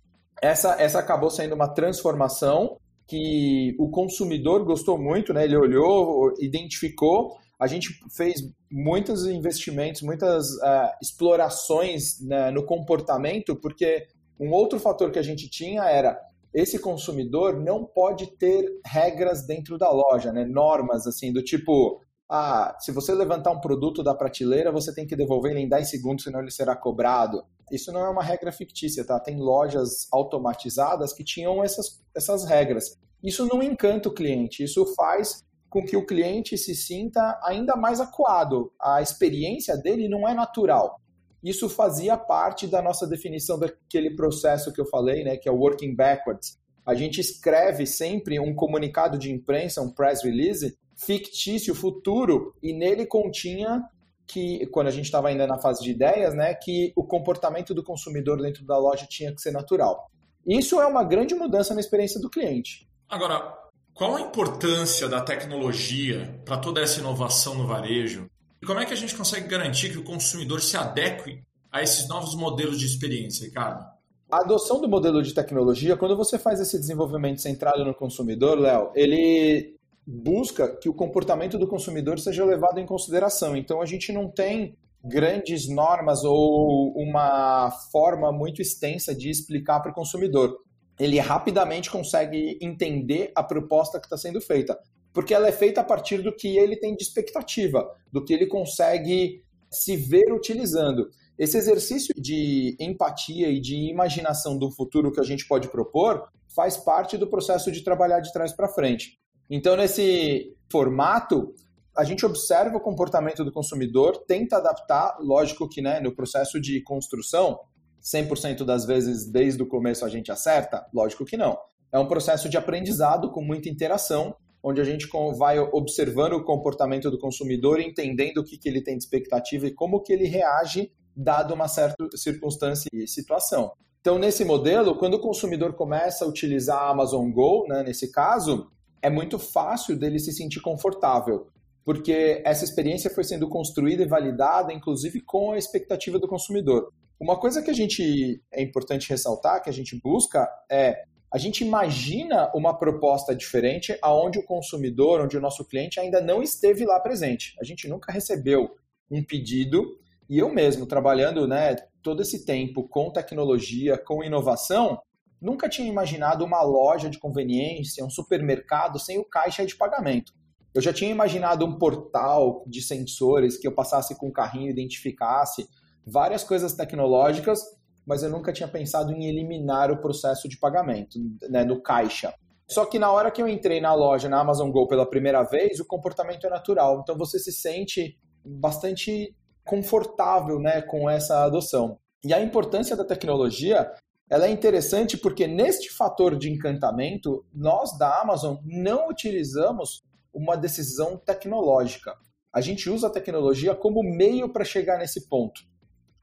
essa, 0.41 0.81
essa 0.81 0.99
acabou 0.99 1.29
sendo 1.29 1.55
uma 1.55 1.73
transformação 1.73 2.77
que 3.05 3.75
o 3.79 3.89
consumidor 3.89 4.63
gostou 4.63 4.97
muito, 4.97 5.33
né? 5.33 5.43
Ele 5.43 5.57
olhou, 5.57 6.33
identificou. 6.39 7.37
A 7.59 7.67
gente 7.67 7.89
fez 8.15 8.41
muitos 8.71 9.25
investimentos, 9.25 10.01
muitas 10.01 10.51
uh, 10.57 10.91
explorações 11.01 12.21
né, 12.21 12.51
no 12.51 12.65
comportamento, 12.65 13.55
porque 13.55 14.07
um 14.39 14.51
outro 14.51 14.79
fator 14.79 15.11
que 15.11 15.19
a 15.19 15.23
gente 15.23 15.49
tinha 15.49 15.83
era 15.83 16.19
esse 16.53 16.79
consumidor 16.79 17.59
não 17.59 17.85
pode 17.85 18.27
ter 18.37 18.79
regras 18.85 19.45
dentro 19.45 19.77
da 19.77 19.91
loja, 19.91 20.31
né? 20.31 20.45
normas 20.45 21.05
assim, 21.05 21.31
do 21.31 21.43
tipo, 21.43 22.01
ah, 22.29 22.75
se 22.79 22.91
você 22.91 23.13
levantar 23.13 23.51
um 23.51 23.59
produto 23.61 24.01
da 24.03 24.15
prateleira, 24.15 24.71
você 24.71 24.93
tem 24.93 25.05
que 25.05 25.15
devolver 25.15 25.51
ele 25.51 25.61
em 25.61 25.69
10 25.69 25.89
segundos, 25.89 26.23
senão 26.23 26.39
ele 26.39 26.51
será 26.51 26.75
cobrado. 26.75 27.43
Isso 27.71 27.91
não 27.91 28.01
é 28.01 28.09
uma 28.09 28.23
regra 28.23 28.51
fictícia, 28.51 29.05
tá? 29.05 29.19
Tem 29.19 29.37
lojas 29.37 30.07
automatizadas 30.11 31.13
que 31.13 31.23
tinham 31.23 31.63
essas, 31.63 32.01
essas 32.15 32.45
regras. 32.45 32.97
Isso 33.23 33.45
não 33.45 33.61
encanta 33.61 34.09
o 34.09 34.13
cliente, 34.13 34.63
isso 34.63 34.85
faz 34.95 35.45
com 35.69 35.83
que 35.83 35.97
o 35.97 36.05
cliente 36.05 36.57
se 36.57 36.73
sinta 36.73 37.39
ainda 37.43 37.75
mais 37.75 37.99
acuado. 37.99 38.71
A 38.81 39.01
experiência 39.01 39.75
dele 39.77 40.07
não 40.07 40.27
é 40.27 40.33
natural. 40.33 40.99
Isso 41.43 41.69
fazia 41.69 42.17
parte 42.17 42.67
da 42.67 42.81
nossa 42.81 43.07
definição 43.07 43.59
daquele 43.59 44.15
processo 44.15 44.73
que 44.73 44.81
eu 44.81 44.85
falei, 44.85 45.23
né, 45.23 45.37
que 45.37 45.47
é 45.47 45.51
o 45.51 45.57
working 45.57 45.95
backwards. 45.95 46.57
A 46.85 46.95
gente 46.95 47.19
escreve 47.19 47.85
sempre 47.85 48.39
um 48.39 48.55
comunicado 48.55 49.17
de 49.17 49.31
imprensa, 49.31 49.81
um 49.81 49.91
press 49.91 50.23
release, 50.23 50.77
fictício, 50.95 51.75
futuro, 51.75 52.55
e 52.63 52.73
nele 52.73 53.05
continha 53.05 53.83
que, 54.25 54.65
quando 54.67 54.87
a 54.87 54.91
gente 54.91 55.05
estava 55.05 55.29
ainda 55.29 55.45
na 55.47 55.59
fase 55.59 55.83
de 55.83 55.91
ideias, 55.91 56.33
né, 56.33 56.53
que 56.53 56.91
o 56.95 57.03
comportamento 57.03 57.73
do 57.73 57.83
consumidor 57.83 58.41
dentro 58.41 58.65
da 58.65 58.77
loja 58.77 59.05
tinha 59.07 59.33
que 59.33 59.41
ser 59.41 59.51
natural. 59.51 60.09
Isso 60.45 60.79
é 60.81 60.85
uma 60.85 61.03
grande 61.03 61.35
mudança 61.35 61.73
na 61.73 61.79
experiência 61.79 62.19
do 62.19 62.29
cliente. 62.29 62.87
Agora, 63.09 63.53
qual 63.93 64.15
a 64.15 64.21
importância 64.21 65.09
da 65.09 65.21
tecnologia 65.21 66.39
para 66.45 66.57
toda 66.57 66.81
essa 66.81 66.99
inovação 66.99 67.55
no 67.55 67.67
varejo? 67.67 68.29
E 68.61 68.65
como 68.65 68.79
é 68.79 68.85
que 68.85 68.93
a 68.93 68.97
gente 68.97 69.15
consegue 69.15 69.47
garantir 69.47 69.91
que 69.91 69.99
o 69.99 70.03
consumidor 70.03 70.61
se 70.61 70.75
adeque 70.75 71.43
a 71.71 71.83
esses 71.83 72.07
novos 72.07 72.35
modelos 72.35 72.79
de 72.79 72.85
experiência, 72.85 73.45
Ricardo? 73.45 73.85
A 74.29 74.41
adoção 74.41 74.81
do 74.81 74.89
modelo 74.89 75.21
de 75.21 75.33
tecnologia, 75.33 75.95
quando 75.95 76.17
você 76.17 76.37
faz 76.37 76.59
esse 76.59 76.77
desenvolvimento 76.77 77.41
centrado 77.41 77.85
no 77.85 77.93
consumidor, 77.93 78.59
Léo, 78.59 78.91
ele 78.95 79.77
busca 80.05 80.75
que 80.75 80.89
o 80.89 80.93
comportamento 80.93 81.57
do 81.57 81.67
consumidor 81.67 82.19
seja 82.19 82.43
levado 82.43 82.79
em 82.79 82.85
consideração. 82.85 83.55
Então 83.55 83.81
a 83.81 83.85
gente 83.85 84.11
não 84.11 84.29
tem 84.29 84.75
grandes 85.03 85.69
normas 85.69 86.23
ou 86.23 86.93
uma 86.97 87.71
forma 87.91 88.31
muito 88.31 88.61
extensa 88.61 89.13
de 89.13 89.29
explicar 89.29 89.81
para 89.81 89.91
o 89.91 89.95
consumidor. 89.95 90.57
Ele 90.99 91.19
rapidamente 91.19 91.91
consegue 91.91 92.57
entender 92.61 93.31
a 93.35 93.43
proposta 93.43 93.99
que 93.99 94.07
está 94.07 94.17
sendo 94.17 94.41
feita 94.41 94.77
porque 95.17 95.33
ela 95.33 95.47
é 95.47 95.51
feita 95.51 95.81
a 95.81 95.83
partir 95.83 96.21
do 96.21 96.31
que 96.31 96.59
ele 96.59 96.77
tem 96.77 96.95
de 96.95 97.01
expectativa, 97.01 97.91
do 98.13 98.23
que 98.23 98.31
ele 98.31 98.45
consegue 98.45 99.43
se 99.67 99.97
ver 99.97 100.31
utilizando. 100.31 101.09
Esse 101.39 101.57
exercício 101.57 102.13
de 102.15 102.77
empatia 102.79 103.49
e 103.49 103.59
de 103.59 103.89
imaginação 103.89 104.55
do 104.59 104.69
futuro 104.69 105.11
que 105.11 105.19
a 105.19 105.23
gente 105.23 105.47
pode 105.47 105.69
propor 105.69 106.29
faz 106.55 106.77
parte 106.77 107.17
do 107.17 107.25
processo 107.25 107.71
de 107.71 107.83
trabalhar 107.83 108.19
de 108.19 108.31
trás 108.31 108.53
para 108.53 108.69
frente. 108.69 109.17
Então, 109.49 109.75
nesse 109.75 110.55
formato, 110.71 111.51
a 111.97 112.03
gente 112.03 112.23
observa 112.23 112.77
o 112.77 112.81
comportamento 112.81 113.43
do 113.43 113.51
consumidor, 113.51 114.23
tenta 114.27 114.57
adaptar, 114.57 115.17
lógico 115.19 115.67
que 115.67 115.81
né, 115.81 115.99
no 115.99 116.13
processo 116.13 116.61
de 116.61 116.79
construção, 116.83 117.59
100% 118.03 118.63
das 118.63 118.85
vezes 118.85 119.27
desde 119.27 119.63
o 119.63 119.67
começo 119.67 120.05
a 120.05 120.09
gente 120.09 120.31
acerta? 120.31 120.85
Lógico 120.93 121.25
que 121.25 121.35
não. 121.35 121.57
É 121.91 121.97
um 121.97 122.07
processo 122.07 122.47
de 122.47 122.55
aprendizado 122.55 123.31
com 123.31 123.41
muita 123.41 123.67
interação 123.67 124.35
onde 124.67 124.81
a 124.81 124.83
gente 124.83 125.07
vai 125.37 125.57
observando 125.59 126.33
o 126.33 126.43
comportamento 126.43 127.09
do 127.09 127.17
consumidor, 127.17 127.79
entendendo 127.79 128.39
o 128.39 128.43
que, 128.43 128.57
que 128.57 128.67
ele 128.67 128.81
tem 128.81 128.97
de 128.97 129.03
expectativa 129.03 129.65
e 129.65 129.73
como 129.73 130.01
que 130.01 130.11
ele 130.11 130.27
reage 130.27 130.91
dado 131.15 131.53
uma 131.53 131.69
certa 131.69 131.95
circunstância 132.17 132.89
e 132.91 133.07
situação. 133.07 133.71
Então, 134.01 134.19
nesse 134.19 134.43
modelo, 134.43 134.97
quando 134.97 135.13
o 135.13 135.21
consumidor 135.21 135.73
começa 135.73 136.25
a 136.25 136.27
utilizar 136.27 136.79
a 136.79 136.89
Amazon 136.89 137.31
Go, 137.31 137.65
né, 137.69 137.81
nesse 137.81 138.11
caso, 138.11 138.69
é 139.01 139.09
muito 139.09 139.39
fácil 139.39 139.97
dele 139.97 140.19
se 140.19 140.33
sentir 140.33 140.59
confortável, 140.59 141.47
porque 141.85 142.41
essa 142.45 142.65
experiência 142.65 143.09
foi 143.09 143.23
sendo 143.23 143.47
construída 143.47 144.03
e 144.03 144.07
validada, 144.07 144.73
inclusive 144.73 145.21
com 145.21 145.53
a 145.53 145.57
expectativa 145.57 146.19
do 146.19 146.27
consumidor. 146.27 146.91
Uma 147.17 147.39
coisa 147.39 147.61
que 147.61 147.71
a 147.71 147.73
gente 147.73 148.41
é 148.51 148.61
importante 148.61 149.09
ressaltar, 149.09 149.63
que 149.63 149.69
a 149.69 149.73
gente 149.73 149.97
busca, 150.03 150.45
é 150.69 151.05
a 151.37 151.39
gente 151.39 151.63
imagina 151.63 152.51
uma 152.55 152.75
proposta 152.75 153.35
diferente 153.35 153.95
aonde 154.01 154.39
o 154.39 154.43
consumidor, 154.43 155.21
onde 155.21 155.37
o 155.37 155.39
nosso 155.39 155.63
cliente 155.63 155.99
ainda 155.99 156.19
não 156.19 156.41
esteve 156.41 156.83
lá 156.83 156.99
presente. 156.99 157.55
A 157.61 157.63
gente 157.63 157.87
nunca 157.87 158.11
recebeu 158.11 158.71
um 159.09 159.23
pedido 159.23 159.99
e 160.27 160.39
eu 160.39 160.49
mesmo 160.49 160.87
trabalhando, 160.87 161.47
né, 161.47 161.75
todo 162.01 162.23
esse 162.23 162.43
tempo 162.43 162.87
com 162.89 163.11
tecnologia, 163.11 163.99
com 163.99 164.23
inovação, 164.23 164.99
nunca 165.39 165.69
tinha 165.69 165.87
imaginado 165.87 166.43
uma 166.43 166.63
loja 166.63 167.07
de 167.07 167.19
conveniência, 167.19 168.03
um 168.03 168.09
supermercado 168.09 168.97
sem 168.97 169.19
o 169.19 169.23
caixa 169.23 169.63
de 169.63 169.75
pagamento. 169.75 170.33
Eu 170.73 170.81
já 170.81 170.91
tinha 170.91 171.11
imaginado 171.11 171.63
um 171.67 171.77
portal 171.77 172.63
de 172.65 172.81
sensores 172.81 173.57
que 173.57 173.67
eu 173.67 173.75
passasse 173.75 174.17
com 174.17 174.29
o 174.29 174.33
carrinho, 174.33 174.71
identificasse 174.71 175.69
várias 176.03 176.43
coisas 176.43 176.73
tecnológicas 176.73 177.61
mas 178.07 178.23
eu 178.23 178.29
nunca 178.29 178.53
tinha 178.53 178.69
pensado 178.69 179.11
em 179.11 179.25
eliminar 179.25 179.91
o 179.91 179.97
processo 179.97 180.47
de 180.47 180.57
pagamento 180.57 181.19
né, 181.49 181.65
no 181.65 181.81
caixa. 181.81 182.33
Só 182.65 182.85
que 182.85 182.97
na 182.97 183.11
hora 183.11 183.29
que 183.29 183.41
eu 183.41 183.47
entrei 183.47 183.81
na 183.81 183.93
loja, 183.93 184.29
na 184.29 184.39
Amazon 184.39 184.71
Go 184.71 184.87
pela 184.87 185.05
primeira 185.05 185.43
vez, 185.43 185.79
o 185.79 185.85
comportamento 185.85 186.47
é 186.47 186.49
natural. 186.49 187.01
Então 187.01 187.17
você 187.17 187.37
se 187.37 187.51
sente 187.51 188.17
bastante 188.45 189.35
confortável 189.65 190.57
né, 190.57 190.81
com 190.81 191.09
essa 191.09 191.43
adoção. 191.43 191.99
E 192.23 192.33
a 192.33 192.41
importância 192.41 192.95
da 192.95 193.03
tecnologia 193.03 193.91
ela 194.29 194.45
é 194.45 194.49
interessante 194.49 195.17
porque 195.17 195.47
neste 195.47 195.89
fator 195.89 196.37
de 196.37 196.49
encantamento, 196.49 197.45
nós 197.53 197.97
da 197.97 198.21
Amazon 198.21 198.57
não 198.65 199.09
utilizamos 199.09 200.03
uma 200.33 200.55
decisão 200.55 201.17
tecnológica. 201.17 202.13
A 202.53 202.59
gente 202.59 202.89
usa 202.89 203.07
a 203.07 203.11
tecnologia 203.11 203.73
como 203.73 204.03
meio 204.03 204.49
para 204.51 204.65
chegar 204.65 204.97
nesse 204.97 205.27
ponto. 205.29 205.61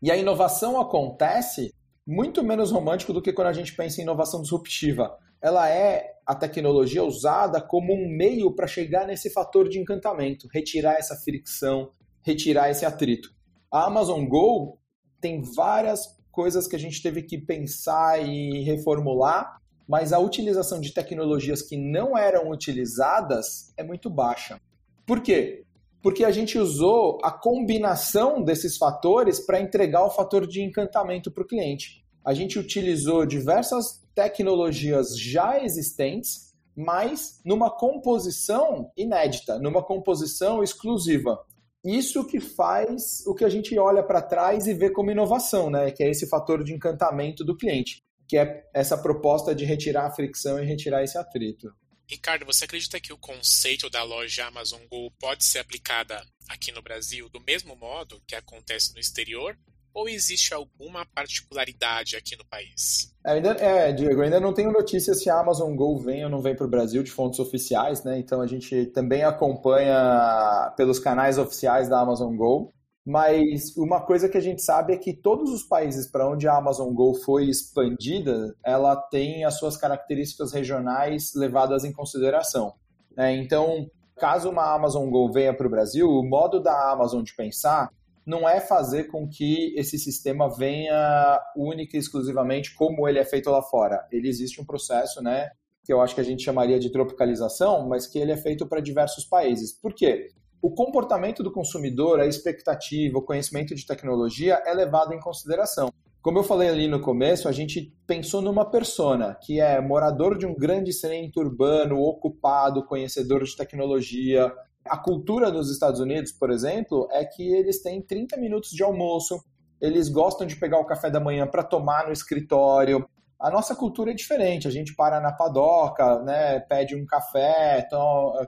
E 0.04 0.10
a 0.10 0.16
inovação 0.18 0.78
acontece 0.78 1.72
muito 2.06 2.44
menos 2.44 2.70
romântico 2.70 3.10
do 3.10 3.22
que 3.22 3.32
quando 3.32 3.46
a 3.46 3.54
gente 3.54 3.74
pensa 3.74 4.02
em 4.02 4.04
inovação 4.04 4.42
disruptiva. 4.42 5.18
Ela 5.40 5.70
é 5.70 6.16
a 6.26 6.34
tecnologia 6.34 7.02
usada 7.02 7.58
como 7.58 7.94
um 7.94 8.06
meio 8.06 8.54
para 8.54 8.66
chegar 8.66 9.06
nesse 9.06 9.30
fator 9.30 9.66
de 9.66 9.78
encantamento, 9.78 10.46
retirar 10.52 10.96
essa 10.98 11.16
fricção, 11.16 11.90
retirar 12.20 12.70
esse 12.70 12.84
atrito. 12.84 13.30
A 13.72 13.86
Amazon 13.86 14.26
Go 14.26 14.78
tem 15.22 15.40
várias 15.40 16.18
coisas 16.30 16.68
que 16.68 16.76
a 16.76 16.78
gente 16.78 17.02
teve 17.02 17.22
que 17.22 17.38
pensar 17.38 18.22
e 18.22 18.62
reformular, 18.62 19.56
mas 19.88 20.12
a 20.12 20.18
utilização 20.18 20.82
de 20.82 20.92
tecnologias 20.92 21.62
que 21.62 21.78
não 21.78 22.14
eram 22.14 22.50
utilizadas 22.50 23.72
é 23.74 23.82
muito 23.82 24.10
baixa. 24.10 24.60
Por 25.06 25.22
quê? 25.22 25.64
Porque 26.04 26.22
a 26.22 26.30
gente 26.30 26.58
usou 26.58 27.18
a 27.22 27.32
combinação 27.32 28.42
desses 28.42 28.76
fatores 28.76 29.40
para 29.40 29.58
entregar 29.58 30.04
o 30.04 30.10
fator 30.10 30.46
de 30.46 30.62
encantamento 30.62 31.32
para 31.32 31.42
o 31.42 31.46
cliente. 31.46 32.04
A 32.22 32.34
gente 32.34 32.58
utilizou 32.58 33.24
diversas 33.24 34.04
tecnologias 34.14 35.18
já 35.18 35.58
existentes, 35.64 36.54
mas 36.76 37.40
numa 37.44 37.70
composição 37.70 38.92
inédita, 38.96 39.58
numa 39.58 39.82
composição 39.82 40.62
exclusiva 40.62 41.38
isso 41.84 42.26
que 42.26 42.40
faz 42.40 43.26
o 43.26 43.34
que 43.34 43.44
a 43.44 43.48
gente 43.48 43.78
olha 43.78 44.02
para 44.02 44.22
trás 44.22 44.66
e 44.66 44.72
vê 44.72 44.88
como 44.88 45.10
inovação, 45.10 45.68
né? 45.68 45.90
Que 45.90 46.02
é 46.02 46.10
esse 46.10 46.26
fator 46.26 46.64
de 46.64 46.72
encantamento 46.72 47.44
do 47.44 47.54
cliente, 47.54 48.02
que 48.26 48.38
é 48.38 48.64
essa 48.72 48.96
proposta 48.96 49.54
de 49.54 49.66
retirar 49.66 50.06
a 50.06 50.10
fricção 50.10 50.58
e 50.58 50.66
retirar 50.66 51.04
esse 51.04 51.18
atrito. 51.18 51.68
Ricardo, 52.06 52.44
você 52.44 52.64
acredita 52.64 53.00
que 53.00 53.12
o 53.12 53.18
conceito 53.18 53.88
da 53.88 54.02
loja 54.02 54.46
Amazon 54.46 54.82
Go 54.90 55.10
pode 55.18 55.44
ser 55.44 55.60
aplicada 55.60 56.24
aqui 56.48 56.70
no 56.72 56.82
Brasil 56.82 57.28
do 57.28 57.40
mesmo 57.40 57.74
modo 57.76 58.22
que 58.26 58.34
acontece 58.34 58.92
no 58.92 59.00
exterior? 59.00 59.56
ou 59.94 60.08
existe 60.08 60.52
alguma 60.52 61.06
particularidade 61.14 62.16
aqui 62.16 62.36
no 62.36 62.44
país? 62.44 63.14
Ainda, 63.24 63.50
é, 63.52 63.92
Diego, 63.92 64.22
ainda 64.22 64.40
não 64.40 64.52
tenho 64.52 64.72
notícias 64.72 65.22
se 65.22 65.30
a 65.30 65.38
Amazon 65.38 65.74
Go 65.76 65.96
vem 65.98 66.24
ou 66.24 66.30
não 66.30 66.42
vem 66.42 66.56
para 66.56 66.66
o 66.66 66.70
Brasil 66.70 67.02
de 67.02 67.12
fontes 67.12 67.38
oficiais, 67.38 68.02
né? 68.02 68.18
Então 68.18 68.40
a 68.40 68.46
gente 68.46 68.86
também 68.86 69.22
acompanha 69.22 70.74
pelos 70.76 70.98
canais 70.98 71.38
oficiais 71.38 71.88
da 71.88 72.00
Amazon 72.00 72.34
Go. 72.36 72.72
Mas 73.04 73.76
uma 73.76 74.00
coisa 74.00 74.28
que 74.28 74.38
a 74.38 74.40
gente 74.40 74.62
sabe 74.62 74.94
é 74.94 74.96
que 74.96 75.12
todos 75.12 75.50
os 75.50 75.62
países 75.62 76.10
para 76.10 76.28
onde 76.28 76.48
a 76.48 76.56
Amazon 76.56 76.92
Go 76.94 77.14
foi 77.14 77.44
expandida, 77.44 78.56
ela 78.64 78.96
tem 78.96 79.44
as 79.44 79.58
suas 79.58 79.76
características 79.76 80.52
regionais 80.52 81.34
levadas 81.34 81.84
em 81.84 81.92
consideração. 81.92 82.74
É, 83.16 83.34
então, 83.36 83.90
caso 84.16 84.48
uma 84.48 84.74
Amazon 84.74 85.10
Go 85.10 85.30
venha 85.30 85.54
para 85.54 85.66
o 85.66 85.70
Brasil, 85.70 86.08
o 86.08 86.26
modo 86.26 86.62
da 86.62 86.92
Amazon 86.92 87.22
de 87.22 87.34
pensar 87.36 87.90
não 88.26 88.48
é 88.48 88.58
fazer 88.58 89.04
com 89.04 89.28
que 89.28 89.74
esse 89.76 89.98
sistema 89.98 90.48
venha 90.48 91.40
única 91.54 91.96
e 91.96 92.00
exclusivamente 92.00 92.74
como 92.74 93.06
ele 93.06 93.18
é 93.18 93.24
feito 93.24 93.50
lá 93.50 93.60
fora. 93.60 94.06
Ele 94.10 94.28
existe 94.28 94.60
um 94.60 94.64
processo, 94.64 95.22
né, 95.22 95.50
que 95.84 95.92
eu 95.92 96.00
acho 96.00 96.14
que 96.14 96.22
a 96.22 96.24
gente 96.24 96.42
chamaria 96.42 96.80
de 96.80 96.90
tropicalização, 96.90 97.86
mas 97.86 98.06
que 98.06 98.18
ele 98.18 98.32
é 98.32 98.36
feito 98.36 98.66
para 98.66 98.80
diversos 98.80 99.26
países. 99.26 99.72
Por 99.78 99.94
quê? 99.94 100.30
O 100.64 100.70
comportamento 100.70 101.42
do 101.42 101.52
consumidor, 101.52 102.18
a 102.18 102.26
expectativa, 102.26 103.18
o 103.18 103.22
conhecimento 103.22 103.74
de 103.74 103.84
tecnologia 103.84 104.62
é 104.64 104.72
levado 104.72 105.12
em 105.12 105.20
consideração. 105.20 105.92
Como 106.22 106.38
eu 106.38 106.42
falei 106.42 106.70
ali 106.70 106.88
no 106.88 107.02
começo, 107.02 107.46
a 107.46 107.52
gente 107.52 107.94
pensou 108.06 108.40
numa 108.40 108.70
persona 108.70 109.38
que 109.42 109.60
é 109.60 109.78
morador 109.78 110.38
de 110.38 110.46
um 110.46 110.54
grande 110.54 110.90
centro 110.90 111.42
urbano, 111.42 112.00
ocupado, 112.00 112.86
conhecedor 112.86 113.44
de 113.44 113.54
tecnologia, 113.54 114.50
a 114.86 114.96
cultura 114.96 115.52
dos 115.52 115.70
Estados 115.70 116.00
Unidos, 116.00 116.32
por 116.32 116.50
exemplo, 116.50 117.08
é 117.12 117.26
que 117.26 117.46
eles 117.46 117.82
têm 117.82 118.00
30 118.00 118.38
minutos 118.38 118.70
de 118.70 118.82
almoço, 118.82 119.44
eles 119.78 120.08
gostam 120.08 120.46
de 120.46 120.56
pegar 120.56 120.78
o 120.78 120.86
café 120.86 121.10
da 121.10 121.20
manhã 121.20 121.46
para 121.46 121.62
tomar 121.62 122.06
no 122.06 122.12
escritório. 122.14 123.06
A 123.38 123.50
nossa 123.50 123.76
cultura 123.76 124.12
é 124.12 124.14
diferente, 124.14 124.66
a 124.66 124.70
gente 124.70 124.96
para 124.96 125.20
na 125.20 125.30
padoca, 125.30 126.20
né, 126.20 126.58
pede 126.60 126.96
um 126.96 127.04
café, 127.04 127.86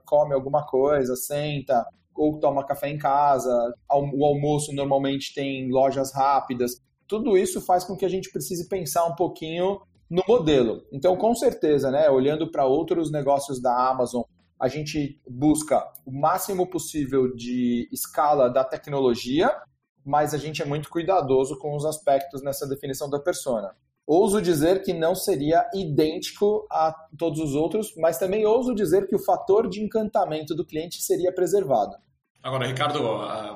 come 0.06 0.32
alguma 0.32 0.64
coisa, 0.64 1.14
senta, 1.14 1.84
ou 2.16 2.38
toma 2.40 2.64
café 2.64 2.88
em 2.88 2.98
casa. 2.98 3.74
O 3.90 4.24
almoço 4.24 4.72
normalmente 4.72 5.34
tem 5.34 5.70
lojas 5.70 6.12
rápidas. 6.12 6.80
Tudo 7.06 7.36
isso 7.36 7.60
faz 7.60 7.84
com 7.84 7.96
que 7.96 8.04
a 8.04 8.08
gente 8.08 8.30
precise 8.30 8.68
pensar 8.68 9.06
um 9.06 9.14
pouquinho 9.14 9.80
no 10.08 10.22
modelo. 10.26 10.82
Então, 10.92 11.16
com 11.16 11.34
certeza, 11.34 11.90
né, 11.90 12.08
olhando 12.10 12.50
para 12.50 12.66
outros 12.66 13.10
negócios 13.10 13.60
da 13.60 13.90
Amazon 13.90 14.22
a 14.58 14.68
gente 14.68 15.20
busca 15.28 15.86
o 16.04 16.10
máximo 16.10 16.66
possível 16.66 17.34
de 17.34 17.88
escala 17.92 18.48
da 18.48 18.64
tecnologia, 18.64 19.54
mas 20.04 20.32
a 20.32 20.38
gente 20.38 20.62
é 20.62 20.64
muito 20.64 20.88
cuidadoso 20.88 21.58
com 21.58 21.76
os 21.76 21.84
aspectos 21.84 22.42
nessa 22.42 22.66
definição 22.66 23.10
da 23.10 23.18
persona. 23.18 23.74
Ouso 24.06 24.40
dizer 24.40 24.82
que 24.82 24.94
não 24.94 25.14
seria 25.14 25.68
idêntico 25.74 26.66
a 26.70 26.94
todos 27.18 27.40
os 27.40 27.54
outros, 27.54 27.92
mas 27.96 28.18
também 28.18 28.46
ouso 28.46 28.74
dizer 28.74 29.06
que 29.08 29.16
o 29.16 29.22
fator 29.22 29.68
de 29.68 29.82
encantamento 29.82 30.54
do 30.54 30.64
cliente 30.64 31.02
seria 31.02 31.34
preservado. 31.34 31.96
Agora, 32.46 32.64
Ricardo, 32.64 33.00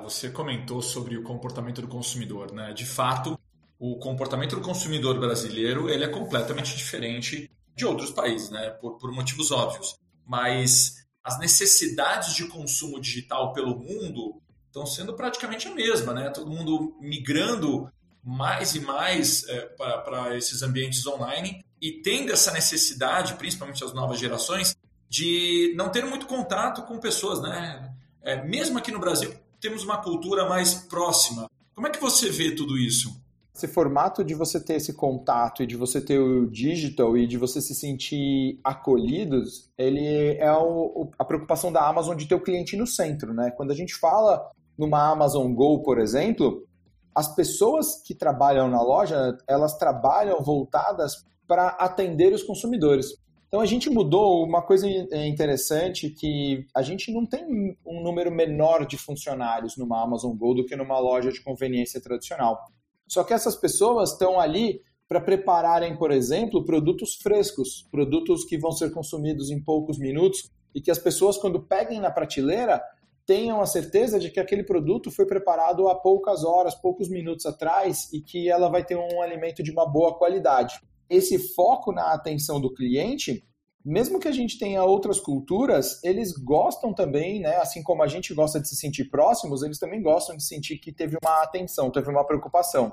você 0.03 0.31
comentou 0.31 0.83
sobre 0.83 1.17
o 1.17 1.23
comportamento 1.23 1.81
do 1.81 1.87
consumidor, 1.87 2.51
né? 2.53 2.73
De 2.73 2.85
fato, 2.85 3.39
o 3.79 3.97
comportamento 3.99 4.57
do 4.57 4.63
consumidor 4.63 5.17
brasileiro 5.21 5.89
ele 5.89 6.03
é 6.03 6.09
completamente 6.09 6.77
diferente 6.77 7.49
de 7.77 7.87
outros 7.87 8.11
países, 8.11 8.51
né? 8.51 8.71
Por, 8.71 8.99
por 8.99 9.13
motivos 9.13 9.53
óbvios 9.53 9.95
mas 10.27 11.07
as 11.25 11.39
necessidades 11.39 12.35
de 12.35 12.47
consumo 12.47 13.01
digital 13.01 13.53
pelo 13.53 13.77
mundo 13.77 14.41
estão 14.67 14.87
sendo 14.87 15.15
praticamente 15.15 15.67
a 15.67 15.75
mesma, 15.75 16.13
né? 16.13 16.31
Todo 16.31 16.51
mundo 16.51 16.97
migrando 17.01 17.89
mais 18.25 18.75
e 18.75 18.81
mais 18.81 19.49
é, 19.49 19.61
para 19.67 20.37
esses 20.37 20.63
ambientes 20.63 21.07
online 21.07 21.65
e 21.81 22.01
tendo 22.01 22.33
essa 22.33 22.53
necessidade, 22.53 23.35
principalmente 23.35 23.85
as 23.85 23.93
novas 23.93 24.19
gerações, 24.19 24.77
de 25.09 25.75
não 25.77 25.91
ter 25.91 26.05
muito 26.05 26.27
contato 26.27 26.83
com 26.83 26.99
pessoas, 26.99 27.41
né? 27.41 27.90
É, 28.23 28.43
mesmo 28.45 28.79
aqui 28.79 28.91
no 28.91 29.01
Brasil, 29.01 29.33
temos 29.61 29.85
uma 29.85 29.99
cultura 29.99 30.49
mais 30.49 30.75
próxima. 30.75 31.49
Como 31.75 31.87
é 31.87 31.91
que 31.91 32.01
você 32.01 32.31
vê 32.31 32.55
tudo 32.55 32.77
isso? 32.77 33.21
esse 33.61 33.69
formato 33.69 34.25
de 34.25 34.35
você 34.35 34.59
ter 34.59 34.75
esse 34.75 34.95
contato 34.95 35.63
e 35.63 35.67
de 35.67 35.77
você 35.77 36.01
ter 36.01 36.19
o 36.19 36.49
digital 36.51 37.17
e 37.17 37.27
de 37.27 37.37
você 37.37 37.61
se 37.61 37.75
sentir 37.75 38.59
acolhidos, 38.65 39.71
ele 39.77 40.37
é 40.39 40.53
o, 40.53 41.11
a 41.19 41.25
preocupação 41.25 41.71
da 41.71 41.87
Amazon 41.87 42.17
de 42.17 42.27
ter 42.27 42.35
o 42.35 42.41
cliente 42.41 42.77
no 42.77 42.87
centro, 42.87 43.35
né? 43.35 43.51
Quando 43.51 43.71
a 43.71 43.75
gente 43.75 43.95
fala 43.95 44.51
numa 44.79 45.11
Amazon 45.11 45.53
Go, 45.53 45.83
por 45.83 45.99
exemplo, 45.99 46.67
as 47.15 47.35
pessoas 47.35 48.03
que 48.03 48.15
trabalham 48.15 48.69
na 48.69 48.81
loja, 48.83 49.37
elas 49.47 49.77
trabalham 49.77 50.43
voltadas 50.43 51.25
para 51.47 51.69
atender 51.69 52.33
os 52.33 52.43
consumidores. 52.43 53.15
Então 53.51 53.61
a 53.61 53.67
gente 53.67 53.91
mudou 53.91 54.45
uma 54.45 54.63
coisa 54.63 54.89
interessante 54.89 56.09
que 56.09 56.65
a 56.73 56.83
gente 56.83 57.13
não 57.13 57.27
tem 57.27 57.77
um 57.85 58.01
número 58.01 58.31
menor 58.31 58.87
de 58.87 58.97
funcionários 58.97 59.77
numa 59.77 60.01
Amazon 60.01 60.37
Go 60.37 60.55
do 60.55 60.65
que 60.65 60.77
numa 60.77 61.01
loja 61.01 61.33
de 61.33 61.43
conveniência 61.43 62.01
tradicional. 62.01 62.61
Só 63.09 63.25
que 63.25 63.35
essas 63.35 63.57
pessoas 63.57 64.13
estão 64.13 64.39
ali 64.39 64.81
para 65.09 65.21
prepararem, 65.21 65.97
por 65.97 66.13
exemplo, 66.13 66.65
produtos 66.65 67.17
frescos, 67.17 67.89
produtos 67.91 68.45
que 68.45 68.57
vão 68.57 68.71
ser 68.71 68.93
consumidos 68.93 69.51
em 69.51 69.61
poucos 69.61 69.99
minutos 69.99 70.49
e 70.73 70.81
que 70.81 70.93
as 70.93 71.01
pessoas, 71.01 71.37
quando 71.37 71.61
peguem 71.61 71.99
na 71.99 72.13
prateleira, 72.13 72.81
tenham 73.27 73.61
a 73.61 73.67
certeza 73.67 74.21
de 74.21 74.31
que 74.31 74.39
aquele 74.39 74.63
produto 74.63 75.11
foi 75.11 75.27
preparado 75.27 75.89
há 75.89 75.97
poucas 75.97 76.45
horas, 76.45 76.77
poucos 76.77 77.09
minutos 77.09 77.45
atrás 77.47 78.09
e 78.13 78.21
que 78.21 78.49
ela 78.49 78.69
vai 78.69 78.85
ter 78.85 78.97
um 78.97 79.21
alimento 79.21 79.61
de 79.61 79.73
uma 79.73 79.85
boa 79.85 80.17
qualidade. 80.17 80.81
Esse 81.11 81.39
foco 81.55 81.93
na 81.93 82.15
atenção 82.15 82.61
do 82.61 82.73
cliente 82.73 83.45
mesmo 83.85 84.21
que 84.21 84.29
a 84.29 84.33
gente 84.33 84.59
tenha 84.59 84.85
outras 84.85 85.19
culturas, 85.19 86.03
eles 86.05 86.33
gostam 86.33 86.93
também, 86.93 87.41
né? 87.41 87.57
Assim 87.57 87.83
como 87.83 88.03
a 88.03 88.07
gente 88.07 88.35
gosta 88.35 88.61
de 88.61 88.69
se 88.69 88.77
sentir 88.77 89.07
próximos, 89.07 89.63
eles 89.63 89.79
também 89.79 90.03
gostam 90.03 90.37
de 90.37 90.45
sentir 90.45 90.79
que 90.79 90.93
teve 90.93 91.17
uma 91.23 91.43
atenção, 91.43 91.91
teve 91.91 92.11
uma 92.11 92.27
preocupação. 92.27 92.93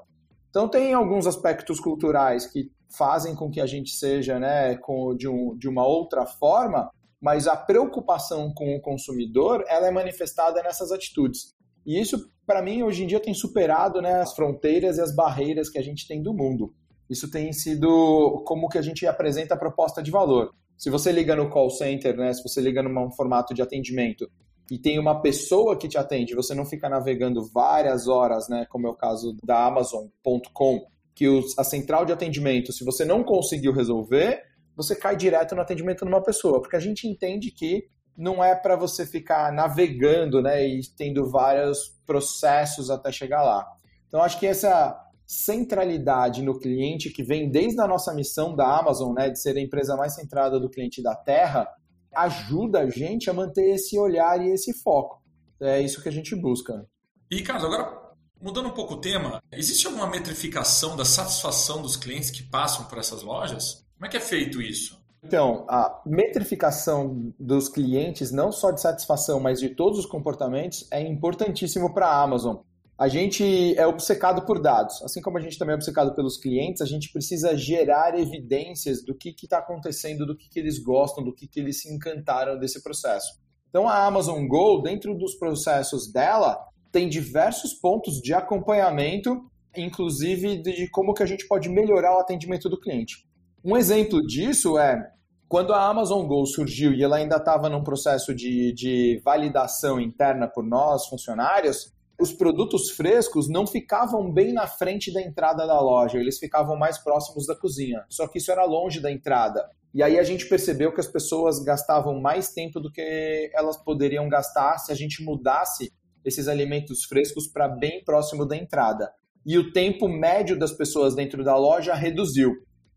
Então 0.49 0.67
tem 0.69 0.93
alguns 0.93 1.27
aspectos 1.27 1.79
culturais 1.79 2.45
que 2.45 2.71
fazem 2.89 3.35
com 3.35 3.51
que 3.51 3.59
a 3.59 3.65
gente 3.65 3.91
seja, 3.91 4.39
né, 4.39 4.77
com, 4.77 5.13
de, 5.13 5.27
um, 5.27 5.57
de 5.57 5.67
uma 5.67 5.85
outra 5.85 6.25
forma, 6.25 6.89
mas 7.19 7.47
a 7.47 7.57
preocupação 7.57 8.53
com 8.53 8.75
o 8.75 8.81
consumidor, 8.81 9.65
ela 9.67 9.87
é 9.87 9.91
manifestada 9.91 10.63
nessas 10.63 10.91
atitudes. 10.91 11.53
E 11.85 11.99
isso, 11.99 12.31
para 12.45 12.61
mim, 12.61 12.81
hoje 12.81 13.03
em 13.03 13.07
dia 13.07 13.19
tem 13.19 13.33
superado 13.33 14.01
né, 14.01 14.21
as 14.21 14.33
fronteiras 14.33 14.97
e 14.97 15.01
as 15.01 15.13
barreiras 15.13 15.69
que 15.69 15.77
a 15.77 15.83
gente 15.83 16.07
tem 16.07 16.23
do 16.23 16.33
mundo. 16.33 16.73
Isso 17.09 17.29
tem 17.29 17.53
sido 17.53 18.43
como 18.45 18.67
que 18.67 18.77
a 18.77 18.81
gente 18.81 19.05
apresenta 19.05 19.53
a 19.55 19.57
proposta 19.57 20.03
de 20.03 20.11
valor 20.11 20.53
Se 20.77 20.89
você 20.89 21.11
liga 21.11 21.35
no 21.35 21.49
call 21.49 21.69
center, 21.69 22.15
né, 22.17 22.33
se 22.33 22.43
você 22.43 22.61
liga 22.61 22.83
num 22.83 23.11
formato 23.11 23.53
de 23.53 23.61
atendimento 23.61 24.29
e 24.69 24.77
tem 24.77 24.99
uma 24.99 25.21
pessoa 25.21 25.77
que 25.77 25.87
te 25.87 25.97
atende, 25.97 26.35
você 26.35 26.53
não 26.53 26.65
fica 26.65 26.89
navegando 26.89 27.45
várias 27.53 28.07
horas, 28.07 28.49
né, 28.49 28.65
como 28.69 28.87
é 28.87 28.89
o 28.89 28.95
caso 28.95 29.35
da 29.43 29.65
Amazon.com, 29.65 30.85
que 31.15 31.27
os, 31.27 31.57
a 31.57 31.63
central 31.63 32.05
de 32.05 32.11
atendimento, 32.11 32.73
se 32.73 32.83
você 32.83 33.05
não 33.05 33.23
conseguiu 33.23 33.71
resolver, 33.71 34.43
você 34.75 34.95
cai 34.95 35.15
direto 35.15 35.55
no 35.55 35.61
atendimento 35.61 36.03
numa 36.03 36.21
pessoa, 36.21 36.61
porque 36.61 36.75
a 36.75 36.81
gente 36.81 37.07
entende 37.07 37.49
que 37.49 37.87
não 38.15 38.43
é 38.43 38.55
para 38.55 38.75
você 38.75 39.05
ficar 39.05 39.53
navegando, 39.53 40.41
né, 40.41 40.67
e 40.67 40.81
tendo 40.97 41.29
vários 41.29 41.95
processos 42.05 42.89
até 42.89 43.11
chegar 43.11 43.43
lá. 43.43 43.65
Então 44.07 44.21
acho 44.21 44.39
que 44.39 44.47
essa 44.47 45.06
centralidade 45.27 46.41
no 46.41 46.57
cliente 46.57 47.09
que 47.09 47.21
vem 47.21 47.51
desde 47.51 47.81
a 47.81 47.87
nossa 47.87 48.13
missão 48.13 48.55
da 48.55 48.79
Amazon, 48.79 49.13
né, 49.13 49.29
de 49.29 49.39
ser 49.39 49.57
a 49.57 49.61
empresa 49.61 49.97
mais 49.97 50.15
centrada 50.15 50.57
do 50.57 50.69
cliente 50.69 51.03
da 51.03 51.13
Terra, 51.13 51.67
ajuda 52.15 52.79
a 52.79 52.89
gente 52.89 53.29
a 53.29 53.33
manter 53.33 53.75
esse 53.75 53.99
olhar 53.99 54.41
e 54.41 54.49
esse 54.49 54.73
foco. 54.81 55.21
É 55.59 55.81
isso 55.81 56.01
que 56.01 56.07
a 56.07 56.11
gente 56.11 56.33
busca. 56.33 56.87
E, 57.29 57.41
Carlos, 57.41 57.65
agora 57.65 58.07
mudando 58.41 58.67
um 58.67 58.73
pouco 58.73 58.93
o 58.93 59.01
tema, 59.01 59.41
existe 59.51 59.85
alguma 59.87 60.07
metrificação 60.07 60.95
da 60.95 61.03
satisfação 61.03 61.81
dos 61.81 61.97
clientes 61.97 62.31
que 62.31 62.43
passam 62.43 62.85
por 62.85 62.97
essas 62.97 63.21
lojas? 63.21 63.85
Como 63.95 64.05
é 64.05 64.09
que 64.09 64.17
é 64.17 64.21
feito 64.21 64.61
isso? 64.61 64.97
Então, 65.23 65.65
a 65.67 66.01
metrificação 66.05 67.33
dos 67.37 67.67
clientes, 67.67 68.31
não 68.31 68.51
só 68.51 68.71
de 68.71 68.79
satisfação, 68.79 69.39
mas 69.39 69.59
de 69.59 69.69
todos 69.69 69.99
os 69.99 70.05
comportamentos, 70.05 70.87
é 70.91 71.01
importantíssimo 71.01 71.93
para 71.93 72.07
a 72.07 72.21
Amazon 72.21 72.57
a 72.97 73.07
gente 73.07 73.77
é 73.77 73.85
obcecado 73.85 74.43
por 74.43 74.59
dados. 74.59 75.03
Assim 75.03 75.21
como 75.21 75.37
a 75.37 75.41
gente 75.41 75.57
também 75.57 75.73
é 75.73 75.75
obcecado 75.75 76.15
pelos 76.15 76.37
clientes, 76.37 76.81
a 76.81 76.85
gente 76.85 77.11
precisa 77.11 77.55
gerar 77.55 78.17
evidências 78.17 79.03
do 79.03 79.13
que 79.13 79.35
está 79.43 79.59
acontecendo, 79.59 80.25
do 80.25 80.35
que, 80.35 80.49
que 80.49 80.59
eles 80.59 80.79
gostam, 80.79 81.23
do 81.23 81.33
que, 81.33 81.47
que 81.47 81.59
eles 81.59 81.81
se 81.81 81.93
encantaram 81.93 82.57
desse 82.57 82.81
processo. 82.81 83.39
Então, 83.69 83.87
a 83.87 84.05
Amazon 84.05 84.47
Go, 84.47 84.81
dentro 84.81 85.13
dos 85.15 85.35
processos 85.35 86.11
dela, 86.11 86.57
tem 86.91 87.07
diversos 87.07 87.73
pontos 87.73 88.19
de 88.19 88.33
acompanhamento, 88.33 89.45
inclusive 89.75 90.57
de 90.57 90.89
como 90.89 91.13
que 91.13 91.21
a 91.21 91.27
gente 91.27 91.47
pode 91.47 91.69
melhorar 91.69 92.15
o 92.15 92.19
atendimento 92.19 92.67
do 92.67 92.79
cliente. 92.79 93.27
Um 93.63 93.77
exemplo 93.77 94.25
disso 94.25 94.79
é 94.79 95.11
quando 95.47 95.73
a 95.73 95.87
Amazon 95.87 96.25
Go 96.25 96.45
surgiu 96.47 96.93
e 96.93 97.03
ela 97.03 97.17
ainda 97.17 97.35
estava 97.35 97.69
num 97.69 97.83
processo 97.83 98.33
de, 98.33 98.73
de 98.73 99.21
validação 99.23 99.99
interna 99.99 100.47
por 100.47 100.63
nós, 100.63 101.05
funcionários, 101.07 101.93
os 102.19 102.33
produtos 102.33 102.89
frescos 102.91 103.47
não 103.47 103.67
ficavam 103.67 104.31
bem 104.31 104.51
na 104.51 104.65
frente 104.65 105.13
da 105.13 105.21
entrada 105.21 105.67
da 105.67 105.79
loja, 105.79 106.17
eles 106.17 106.39
ficavam 106.39 106.75
mais 106.75 106.97
próximos 106.97 107.45
da 107.45 107.55
cozinha. 107.55 108.03
Só 108.09 108.27
que 108.27 108.39
isso 108.39 108.51
era 108.51 108.65
longe 108.65 108.99
da 108.99 109.11
entrada. 109.11 109.69
E 109.93 110.01
aí 110.01 110.17
a 110.17 110.23
gente 110.23 110.47
percebeu 110.47 110.93
que 110.93 110.99
as 110.99 111.07
pessoas 111.07 111.59
gastavam 111.63 112.19
mais 112.19 112.49
tempo 112.49 112.79
do 112.79 112.91
que 112.91 113.51
elas 113.53 113.77
poderiam 113.77 114.27
gastar 114.27 114.77
se 114.79 114.91
a 114.91 114.95
gente 114.95 115.23
mudasse 115.23 115.91
esses 116.25 116.47
alimentos 116.47 117.05
frescos 117.05 117.47
para 117.47 117.67
bem 117.67 118.03
próximo 118.03 118.45
da 118.45 118.57
entrada. 118.57 119.11
E 119.45 119.57
o 119.57 119.71
tempo 119.71 120.07
médio 120.07 120.57
das 120.57 120.71
pessoas 120.71 121.15
dentro 121.15 121.43
da 121.43 121.55
loja 121.55 121.93
reduziu. 121.93 122.51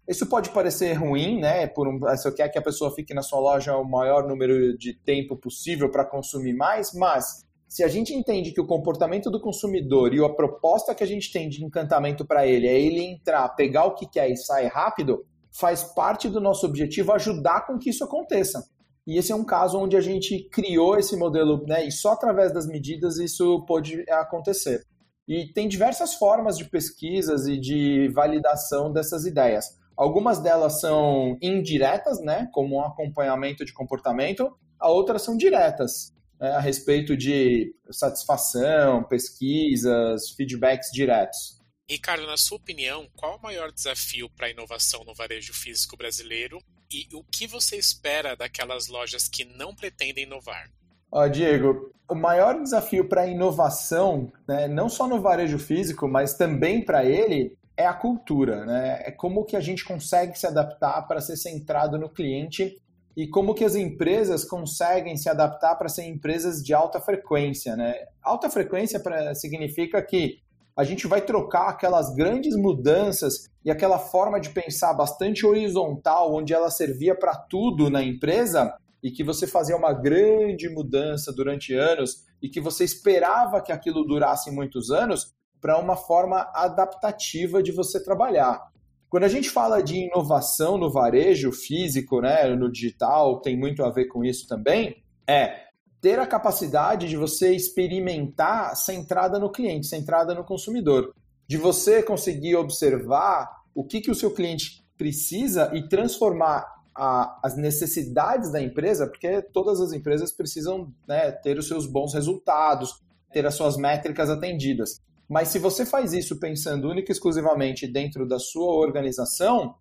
Isso 0.08 0.26
pode 0.26 0.50
parecer 0.50 0.94
ruim, 0.94 1.38
né? 1.38 1.68
Por 1.68 1.86
um, 1.86 1.98
você 1.98 2.32
quer 2.32 2.48
que 2.48 2.58
a 2.58 2.62
pessoa 2.62 2.92
fique 2.92 3.14
na 3.14 3.22
sua 3.22 3.38
loja 3.38 3.76
o 3.76 3.88
maior 3.88 4.26
número 4.26 4.76
de 4.76 4.92
tempo 4.92 5.36
possível 5.36 5.88
para 5.90 6.04
consumir 6.04 6.54
mais, 6.54 6.92
mas 6.92 7.44
se 7.70 7.84
a 7.84 7.88
gente 7.88 8.12
entende 8.12 8.50
que 8.50 8.60
o 8.60 8.66
comportamento 8.66 9.30
do 9.30 9.40
consumidor 9.40 10.12
e 10.12 10.18
a 10.18 10.28
proposta 10.28 10.92
que 10.92 11.04
a 11.04 11.06
gente 11.06 11.30
tem 11.30 11.48
de 11.48 11.64
encantamento 11.64 12.26
para 12.26 12.44
ele 12.44 12.66
é 12.66 12.76
ele 12.76 13.00
entrar, 13.00 13.48
pegar 13.50 13.84
o 13.84 13.94
que 13.94 14.08
quer 14.08 14.28
e 14.28 14.36
sair 14.36 14.66
rápido, 14.66 15.24
faz 15.52 15.84
parte 15.84 16.28
do 16.28 16.40
nosso 16.40 16.66
objetivo 16.66 17.12
ajudar 17.12 17.68
com 17.68 17.78
que 17.78 17.90
isso 17.90 18.02
aconteça. 18.02 18.68
E 19.06 19.16
esse 19.16 19.30
é 19.30 19.36
um 19.36 19.44
caso 19.44 19.78
onde 19.78 19.96
a 19.96 20.00
gente 20.00 20.48
criou 20.50 20.98
esse 20.98 21.16
modelo, 21.16 21.64
né? 21.64 21.86
E 21.86 21.92
só 21.92 22.10
através 22.14 22.52
das 22.52 22.66
medidas 22.66 23.18
isso 23.18 23.64
pode 23.66 24.04
acontecer. 24.10 24.82
E 25.28 25.52
tem 25.52 25.68
diversas 25.68 26.14
formas 26.14 26.58
de 26.58 26.64
pesquisas 26.64 27.46
e 27.46 27.56
de 27.56 28.08
validação 28.08 28.92
dessas 28.92 29.24
ideias. 29.24 29.78
Algumas 29.96 30.40
delas 30.40 30.80
são 30.80 31.38
indiretas, 31.40 32.20
né, 32.20 32.48
como 32.52 32.78
um 32.78 32.84
acompanhamento 32.84 33.64
de 33.64 33.72
comportamento, 33.72 34.50
a 34.76 34.90
outras 34.90 35.22
são 35.22 35.36
diretas 35.36 36.12
a 36.40 36.60
respeito 36.60 37.16
de 37.16 37.74
satisfação, 37.90 39.04
pesquisas, 39.04 40.30
feedbacks 40.30 40.90
diretos. 40.90 41.60
Ricardo, 41.88 42.26
na 42.26 42.36
sua 42.36 42.56
opinião, 42.56 43.08
qual 43.16 43.36
o 43.36 43.42
maior 43.42 43.72
desafio 43.72 44.30
para 44.30 44.46
a 44.46 44.50
inovação 44.50 45.04
no 45.04 45.14
varejo 45.14 45.52
físico 45.52 45.96
brasileiro 45.96 46.58
e 46.90 47.06
o 47.14 47.22
que 47.24 47.46
você 47.46 47.76
espera 47.76 48.36
daquelas 48.36 48.86
lojas 48.86 49.28
que 49.28 49.44
não 49.44 49.74
pretendem 49.74 50.24
inovar? 50.24 50.70
Ó, 51.12 51.26
Diego, 51.26 51.92
o 52.08 52.14
maior 52.14 52.62
desafio 52.62 53.08
para 53.08 53.22
a 53.22 53.26
inovação, 53.26 54.32
né, 54.48 54.68
não 54.68 54.88
só 54.88 55.08
no 55.08 55.20
varejo 55.20 55.58
físico, 55.58 56.08
mas 56.08 56.34
também 56.34 56.84
para 56.84 57.04
ele, 57.04 57.56
é 57.76 57.86
a 57.86 57.94
cultura. 57.94 58.64
Né? 58.64 59.02
É 59.06 59.10
como 59.10 59.44
que 59.44 59.56
a 59.56 59.60
gente 59.60 59.84
consegue 59.84 60.38
se 60.38 60.46
adaptar 60.46 61.02
para 61.08 61.20
ser 61.20 61.36
centrado 61.36 61.98
no 61.98 62.08
cliente 62.08 62.80
e 63.16 63.26
como 63.28 63.54
que 63.54 63.64
as 63.64 63.74
empresas 63.74 64.44
conseguem 64.44 65.16
se 65.16 65.28
adaptar 65.28 65.76
para 65.76 65.88
ser 65.88 66.04
empresas 66.04 66.62
de 66.62 66.72
alta 66.72 67.00
frequência, 67.00 67.76
né? 67.76 67.94
Alta 68.22 68.48
frequência 68.48 69.00
pra, 69.00 69.34
significa 69.34 70.00
que 70.02 70.38
a 70.76 70.84
gente 70.84 71.06
vai 71.06 71.20
trocar 71.20 71.68
aquelas 71.68 72.14
grandes 72.14 72.56
mudanças 72.56 73.50
e 73.64 73.70
aquela 73.70 73.98
forma 73.98 74.40
de 74.40 74.50
pensar 74.50 74.94
bastante 74.94 75.44
horizontal, 75.44 76.34
onde 76.34 76.54
ela 76.54 76.70
servia 76.70 77.14
para 77.14 77.36
tudo 77.36 77.90
na 77.90 78.02
empresa 78.02 78.74
e 79.02 79.10
que 79.10 79.24
você 79.24 79.46
fazia 79.46 79.76
uma 79.76 79.92
grande 79.92 80.68
mudança 80.68 81.32
durante 81.32 81.74
anos 81.74 82.24
e 82.40 82.48
que 82.48 82.60
você 82.60 82.84
esperava 82.84 83.60
que 83.60 83.72
aquilo 83.72 84.04
durasse 84.04 84.50
muitos 84.50 84.90
anos, 84.90 85.34
para 85.60 85.78
uma 85.78 85.96
forma 85.96 86.50
adaptativa 86.54 87.62
de 87.62 87.70
você 87.70 88.02
trabalhar. 88.02 88.69
Quando 89.10 89.24
a 89.24 89.28
gente 89.28 89.50
fala 89.50 89.82
de 89.82 90.06
inovação 90.06 90.78
no 90.78 90.88
varejo 90.88 91.50
físico, 91.50 92.20
né, 92.20 92.54
no 92.54 92.70
digital, 92.70 93.40
tem 93.40 93.58
muito 93.58 93.82
a 93.82 93.90
ver 93.90 94.06
com 94.06 94.24
isso 94.24 94.46
também, 94.46 95.02
é 95.26 95.64
ter 96.00 96.20
a 96.20 96.26
capacidade 96.26 97.08
de 97.08 97.16
você 97.16 97.52
experimentar 97.52 98.76
centrada 98.76 99.36
no 99.36 99.50
cliente, 99.50 99.88
centrada 99.88 100.32
no 100.32 100.44
consumidor. 100.44 101.12
De 101.48 101.56
você 101.56 102.04
conseguir 102.04 102.54
observar 102.54 103.50
o 103.74 103.84
que, 103.84 104.00
que 104.00 104.12
o 104.12 104.14
seu 104.14 104.30
cliente 104.30 104.84
precisa 104.96 105.72
e 105.74 105.88
transformar 105.88 106.64
a, 106.94 107.40
as 107.42 107.56
necessidades 107.56 108.52
da 108.52 108.62
empresa, 108.62 109.08
porque 109.08 109.42
todas 109.42 109.80
as 109.80 109.92
empresas 109.92 110.30
precisam 110.30 110.94
né, 111.08 111.32
ter 111.32 111.58
os 111.58 111.66
seus 111.66 111.84
bons 111.84 112.14
resultados, 112.14 113.02
ter 113.32 113.44
as 113.44 113.54
suas 113.54 113.76
métricas 113.76 114.30
atendidas. 114.30 115.00
Mas 115.30 115.46
se 115.50 115.60
você 115.60 115.86
faz 115.86 116.12
isso 116.12 116.40
pensando 116.40 116.90
única 116.90 117.12
e 117.12 117.14
exclusivamente 117.14 117.86
dentro 117.86 118.26
da 118.26 118.40
sua 118.40 118.74
organização, 118.74 119.76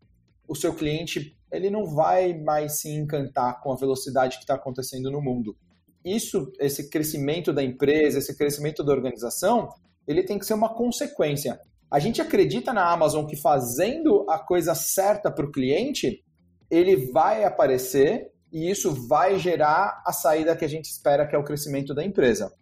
o 0.47 0.53
seu 0.53 0.75
cliente 0.75 1.35
ele 1.51 1.71
não 1.71 1.87
vai 1.87 2.37
mais 2.37 2.79
se 2.79 2.89
encantar 2.89 3.59
com 3.59 3.73
a 3.73 3.75
velocidade 3.75 4.37
que 4.37 4.43
está 4.43 4.53
acontecendo 4.53 5.09
no 5.09 5.19
mundo. 5.19 5.57
Isso, 6.05 6.53
esse 6.59 6.87
crescimento 6.91 7.51
da 7.51 7.63
empresa, 7.63 8.19
esse 8.19 8.37
crescimento 8.37 8.83
da 8.83 8.91
organização, 8.91 9.69
ele 10.07 10.21
tem 10.21 10.37
que 10.37 10.45
ser 10.45 10.53
uma 10.53 10.75
consequência. 10.75 11.59
A 11.89 11.97
gente 11.97 12.21
acredita 12.21 12.71
na 12.71 12.87
Amazon 12.87 13.25
que 13.25 13.35
fazendo 13.35 14.27
a 14.29 14.37
coisa 14.37 14.75
certa 14.75 15.31
para 15.31 15.47
o 15.47 15.51
cliente, 15.51 16.23
ele 16.69 17.11
vai 17.11 17.43
aparecer 17.43 18.31
e 18.53 18.69
isso 18.69 18.91
vai 19.07 19.39
gerar 19.39 20.03
a 20.05 20.13
saída 20.13 20.55
que 20.55 20.63
a 20.63 20.69
gente 20.69 20.85
espera, 20.85 21.25
que 21.27 21.35
é 21.35 21.39
o 21.39 21.43
crescimento 21.43 21.91
da 21.95 22.05
empresa. 22.05 22.53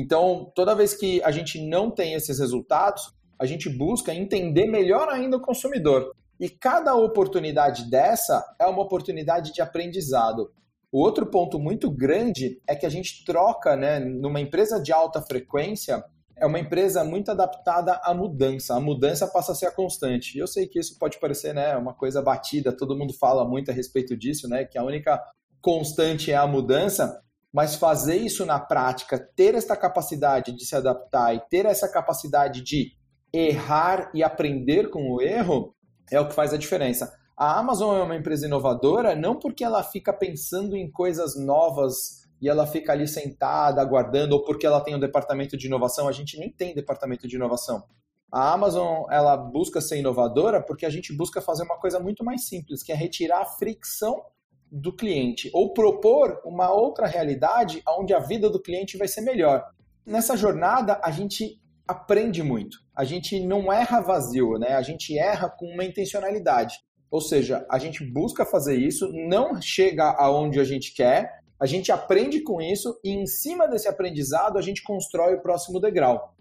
Então, 0.00 0.52
toda 0.54 0.76
vez 0.76 0.94
que 0.94 1.20
a 1.24 1.32
gente 1.32 1.60
não 1.60 1.90
tem 1.90 2.14
esses 2.14 2.38
resultados, 2.38 3.12
a 3.36 3.44
gente 3.44 3.68
busca 3.68 4.14
entender 4.14 4.68
melhor 4.68 5.08
ainda 5.08 5.38
o 5.38 5.42
consumidor. 5.42 6.14
E 6.38 6.48
cada 6.48 6.94
oportunidade 6.94 7.90
dessa 7.90 8.44
é 8.60 8.66
uma 8.66 8.80
oportunidade 8.80 9.52
de 9.52 9.60
aprendizado. 9.60 10.52
O 10.92 11.00
outro 11.02 11.26
ponto 11.26 11.58
muito 11.58 11.90
grande 11.90 12.62
é 12.64 12.76
que 12.76 12.86
a 12.86 12.88
gente 12.88 13.24
troca, 13.24 13.74
né, 13.74 13.98
numa 13.98 14.40
empresa 14.40 14.80
de 14.80 14.92
alta 14.92 15.20
frequência, 15.20 16.00
é 16.36 16.46
uma 16.46 16.60
empresa 16.60 17.02
muito 17.02 17.32
adaptada 17.32 18.00
à 18.04 18.14
mudança. 18.14 18.76
A 18.76 18.80
mudança 18.80 19.26
passa 19.26 19.50
a 19.50 19.54
ser 19.56 19.66
a 19.66 19.72
constante. 19.72 20.38
E 20.38 20.40
eu 20.40 20.46
sei 20.46 20.68
que 20.68 20.78
isso 20.78 20.96
pode 20.96 21.18
parecer, 21.18 21.52
né, 21.52 21.76
uma 21.76 21.92
coisa 21.92 22.22
batida, 22.22 22.70
todo 22.70 22.96
mundo 22.96 23.12
fala 23.14 23.44
muito 23.44 23.72
a 23.72 23.74
respeito 23.74 24.16
disso, 24.16 24.48
né, 24.48 24.64
que 24.64 24.78
a 24.78 24.84
única 24.84 25.20
constante 25.60 26.30
é 26.30 26.36
a 26.36 26.46
mudança, 26.46 27.20
mas 27.52 27.74
fazer 27.74 28.16
isso 28.16 28.44
na 28.44 28.58
prática, 28.58 29.18
ter 29.18 29.54
essa 29.54 29.76
capacidade 29.76 30.52
de 30.52 30.64
se 30.64 30.76
adaptar 30.76 31.34
e 31.34 31.40
ter 31.48 31.66
essa 31.66 31.88
capacidade 31.90 32.62
de 32.62 32.92
errar 33.32 34.10
e 34.14 34.22
aprender 34.22 34.90
com 34.90 35.10
o 35.10 35.20
erro 35.20 35.74
é 36.10 36.20
o 36.20 36.28
que 36.28 36.34
faz 36.34 36.52
a 36.52 36.58
diferença. 36.58 37.12
A 37.36 37.58
Amazon 37.58 37.96
é 37.96 38.02
uma 38.02 38.16
empresa 38.16 38.46
inovadora 38.46 39.14
não 39.14 39.38
porque 39.38 39.62
ela 39.62 39.82
fica 39.82 40.12
pensando 40.12 40.76
em 40.76 40.90
coisas 40.90 41.36
novas 41.36 42.26
e 42.40 42.48
ela 42.48 42.66
fica 42.66 42.92
ali 42.92 43.06
sentada 43.06 43.80
aguardando 43.80 44.34
ou 44.34 44.44
porque 44.44 44.66
ela 44.66 44.80
tem 44.80 44.94
um 44.94 45.00
departamento 45.00 45.56
de 45.56 45.66
inovação. 45.66 46.08
A 46.08 46.12
gente 46.12 46.38
nem 46.38 46.50
tem 46.50 46.74
departamento 46.74 47.28
de 47.28 47.36
inovação. 47.36 47.84
A 48.32 48.52
Amazon 48.52 49.04
ela 49.10 49.36
busca 49.36 49.80
ser 49.80 49.98
inovadora 49.98 50.62
porque 50.62 50.84
a 50.84 50.90
gente 50.90 51.16
busca 51.16 51.40
fazer 51.40 51.62
uma 51.62 51.78
coisa 51.78 51.98
muito 51.98 52.24
mais 52.24 52.46
simples, 52.46 52.82
que 52.82 52.92
é 52.92 52.94
retirar 52.94 53.40
a 53.40 53.46
fricção 53.46 54.22
do 54.70 54.94
cliente 54.94 55.50
ou 55.52 55.72
propor 55.72 56.40
uma 56.44 56.72
outra 56.72 57.06
realidade 57.06 57.82
onde 57.88 58.12
a 58.14 58.18
vida 58.18 58.50
do 58.50 58.60
cliente 58.60 58.96
vai 58.96 59.08
ser 59.08 59.22
melhor. 59.22 59.64
Nessa 60.04 60.36
jornada, 60.36 61.00
a 61.02 61.10
gente 61.10 61.60
aprende 61.86 62.42
muito. 62.42 62.78
A 62.94 63.04
gente 63.04 63.40
não 63.40 63.72
erra 63.72 64.00
vazio, 64.00 64.58
né? 64.58 64.74
A 64.74 64.82
gente 64.82 65.18
erra 65.18 65.48
com 65.48 65.66
uma 65.66 65.84
intencionalidade. 65.84 66.76
Ou 67.10 67.20
seja, 67.20 67.66
a 67.70 67.78
gente 67.78 68.04
busca 68.04 68.44
fazer 68.44 68.76
isso, 68.76 69.10
não 69.12 69.60
chega 69.60 70.10
aonde 70.18 70.60
a 70.60 70.64
gente 70.64 70.94
quer, 70.94 71.38
a 71.58 71.66
gente 71.66 71.90
aprende 71.90 72.42
com 72.42 72.60
isso 72.60 73.00
e 73.02 73.10
em 73.10 73.26
cima 73.26 73.66
desse 73.66 73.88
aprendizado 73.88 74.58
a 74.58 74.62
gente 74.62 74.82
constrói 74.82 75.34
o 75.34 75.42
próximo 75.42 75.80
degrau. 75.80 76.34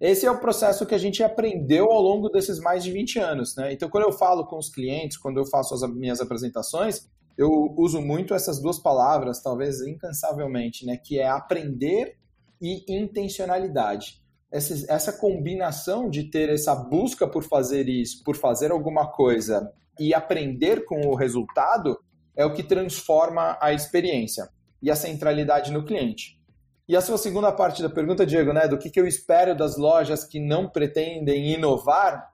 Esse 0.00 0.26
é 0.26 0.30
o 0.30 0.40
processo 0.40 0.84
que 0.84 0.94
a 0.94 0.98
gente 0.98 1.22
aprendeu 1.22 1.90
ao 1.90 2.00
longo 2.00 2.28
desses 2.28 2.58
mais 2.58 2.82
de 2.82 2.90
20 2.90 3.18
anos. 3.20 3.54
Né? 3.56 3.72
Então, 3.72 3.88
quando 3.88 4.04
eu 4.04 4.12
falo 4.12 4.44
com 4.46 4.58
os 4.58 4.68
clientes, 4.68 5.16
quando 5.16 5.38
eu 5.38 5.46
faço 5.46 5.74
as 5.74 5.82
minhas 5.94 6.20
apresentações, 6.20 7.08
eu 7.36 7.74
uso 7.76 8.00
muito 8.00 8.34
essas 8.34 8.60
duas 8.60 8.78
palavras, 8.78 9.42
talvez 9.42 9.80
incansavelmente, 9.80 10.86
né? 10.86 10.96
que 10.96 11.18
é 11.18 11.28
aprender 11.28 12.16
e 12.60 12.84
intencionalidade. 12.88 14.22
Essa, 14.50 14.92
essa 14.92 15.12
combinação 15.12 16.08
de 16.08 16.30
ter 16.30 16.48
essa 16.48 16.74
busca 16.74 17.26
por 17.26 17.42
fazer 17.42 17.88
isso, 17.88 18.22
por 18.22 18.36
fazer 18.36 18.70
alguma 18.70 19.10
coisa 19.10 19.72
e 19.98 20.14
aprender 20.14 20.84
com 20.84 21.00
o 21.08 21.14
resultado 21.14 21.98
é 22.36 22.44
o 22.44 22.52
que 22.52 22.62
transforma 22.62 23.58
a 23.60 23.72
experiência 23.72 24.48
e 24.80 24.90
a 24.90 24.96
centralidade 24.96 25.72
no 25.72 25.84
cliente. 25.84 26.38
E 26.86 26.96
a 26.96 27.00
sua 27.00 27.16
segunda 27.16 27.50
parte 27.50 27.82
da 27.82 27.88
pergunta, 27.88 28.26
Diego, 28.26 28.52
né, 28.52 28.68
do 28.68 28.76
que, 28.76 28.90
que 28.90 29.00
eu 29.00 29.06
espero 29.06 29.56
das 29.56 29.78
lojas 29.78 30.24
que 30.24 30.38
não 30.38 30.68
pretendem 30.68 31.54
inovar, 31.54 32.30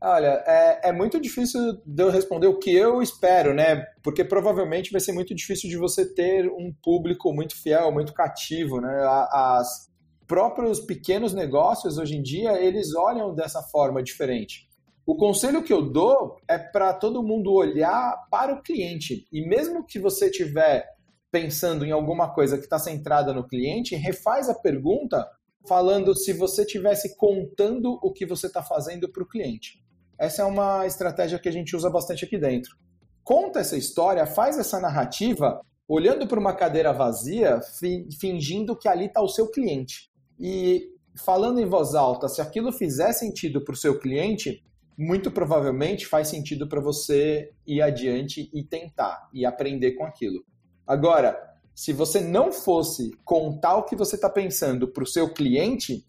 olha, 0.00 0.42
é, 0.46 0.88
é 0.88 0.92
muito 0.92 1.20
difícil 1.20 1.80
de 1.84 2.02
eu 2.02 2.10
responder 2.10 2.46
o 2.46 2.58
que 2.58 2.74
eu 2.74 3.02
espero, 3.02 3.54
né? 3.54 3.86
Porque 4.02 4.24
provavelmente 4.24 4.92
vai 4.92 5.00
ser 5.00 5.12
muito 5.12 5.34
difícil 5.34 5.68
de 5.68 5.76
você 5.76 6.12
ter 6.14 6.48
um 6.48 6.72
público 6.82 7.32
muito 7.32 7.60
fiel, 7.60 7.92
muito 7.92 8.12
cativo, 8.12 8.80
né? 8.80 8.94
As 9.30 9.88
próprios 10.26 10.80
pequenos 10.80 11.32
negócios 11.32 11.98
hoje 11.98 12.16
em 12.16 12.22
dia 12.22 12.60
eles 12.60 12.94
olham 12.94 13.34
dessa 13.34 13.62
forma 13.62 14.02
diferente. 14.02 14.68
O 15.06 15.16
conselho 15.16 15.62
que 15.62 15.72
eu 15.72 15.90
dou 15.90 16.36
é 16.46 16.58
para 16.58 16.92
todo 16.92 17.22
mundo 17.22 17.50
olhar 17.50 18.26
para 18.30 18.52
o 18.52 18.62
cliente 18.62 19.26
e 19.32 19.40
mesmo 19.48 19.86
que 19.86 19.98
você 19.98 20.30
tiver 20.30 20.86
pensando 21.30 21.84
em 21.84 21.90
alguma 21.90 22.32
coisa 22.32 22.58
que 22.58 22.64
está 22.64 22.78
centrada 22.78 23.32
no 23.32 23.46
cliente, 23.46 23.94
refaz 23.96 24.48
a 24.48 24.54
pergunta 24.54 25.26
falando 25.66 26.14
se 26.14 26.32
você 26.32 26.64
tivesse 26.64 27.16
contando 27.16 27.98
o 28.02 28.12
que 28.12 28.26
você 28.26 28.46
está 28.46 28.62
fazendo 28.62 29.08
para 29.08 29.22
o 29.22 29.28
cliente. 29.28 29.82
Essa 30.18 30.42
é 30.42 30.44
uma 30.44 30.86
estratégia 30.86 31.38
que 31.38 31.48
a 31.48 31.52
gente 31.52 31.76
usa 31.76 31.88
bastante 31.88 32.24
aqui 32.24 32.36
dentro. 32.36 32.76
Conta 33.22 33.60
essa 33.60 33.76
história, 33.76 34.26
faz 34.26 34.58
essa 34.58 34.80
narrativa, 34.80 35.60
olhando 35.86 36.26
para 36.26 36.40
uma 36.40 36.54
cadeira 36.54 36.92
vazia, 36.92 37.60
fingindo 38.20 38.76
que 38.76 38.88
ali 38.88 39.06
está 39.06 39.22
o 39.22 39.28
seu 39.28 39.50
cliente. 39.50 40.10
E 40.40 40.88
falando 41.16 41.60
em 41.60 41.66
voz 41.66 41.94
alta, 41.94 42.28
se 42.28 42.40
aquilo 42.40 42.72
fizer 42.72 43.12
sentido 43.12 43.62
para 43.64 43.74
o 43.74 43.76
seu 43.76 43.98
cliente, 43.98 44.64
muito 44.96 45.30
provavelmente 45.30 46.06
faz 46.06 46.28
sentido 46.28 46.68
para 46.68 46.80
você 46.80 47.52
ir 47.64 47.80
adiante 47.80 48.50
e 48.52 48.64
tentar 48.64 49.28
e 49.32 49.46
aprender 49.46 49.92
com 49.92 50.04
aquilo. 50.04 50.44
Agora, 50.84 51.38
se 51.74 51.92
você 51.92 52.20
não 52.20 52.50
fosse 52.50 53.12
contar 53.24 53.76
o 53.76 53.84
que 53.84 53.94
você 53.94 54.16
está 54.16 54.28
pensando 54.28 54.88
para 54.88 55.04
o 55.04 55.06
seu 55.06 55.32
cliente, 55.32 56.04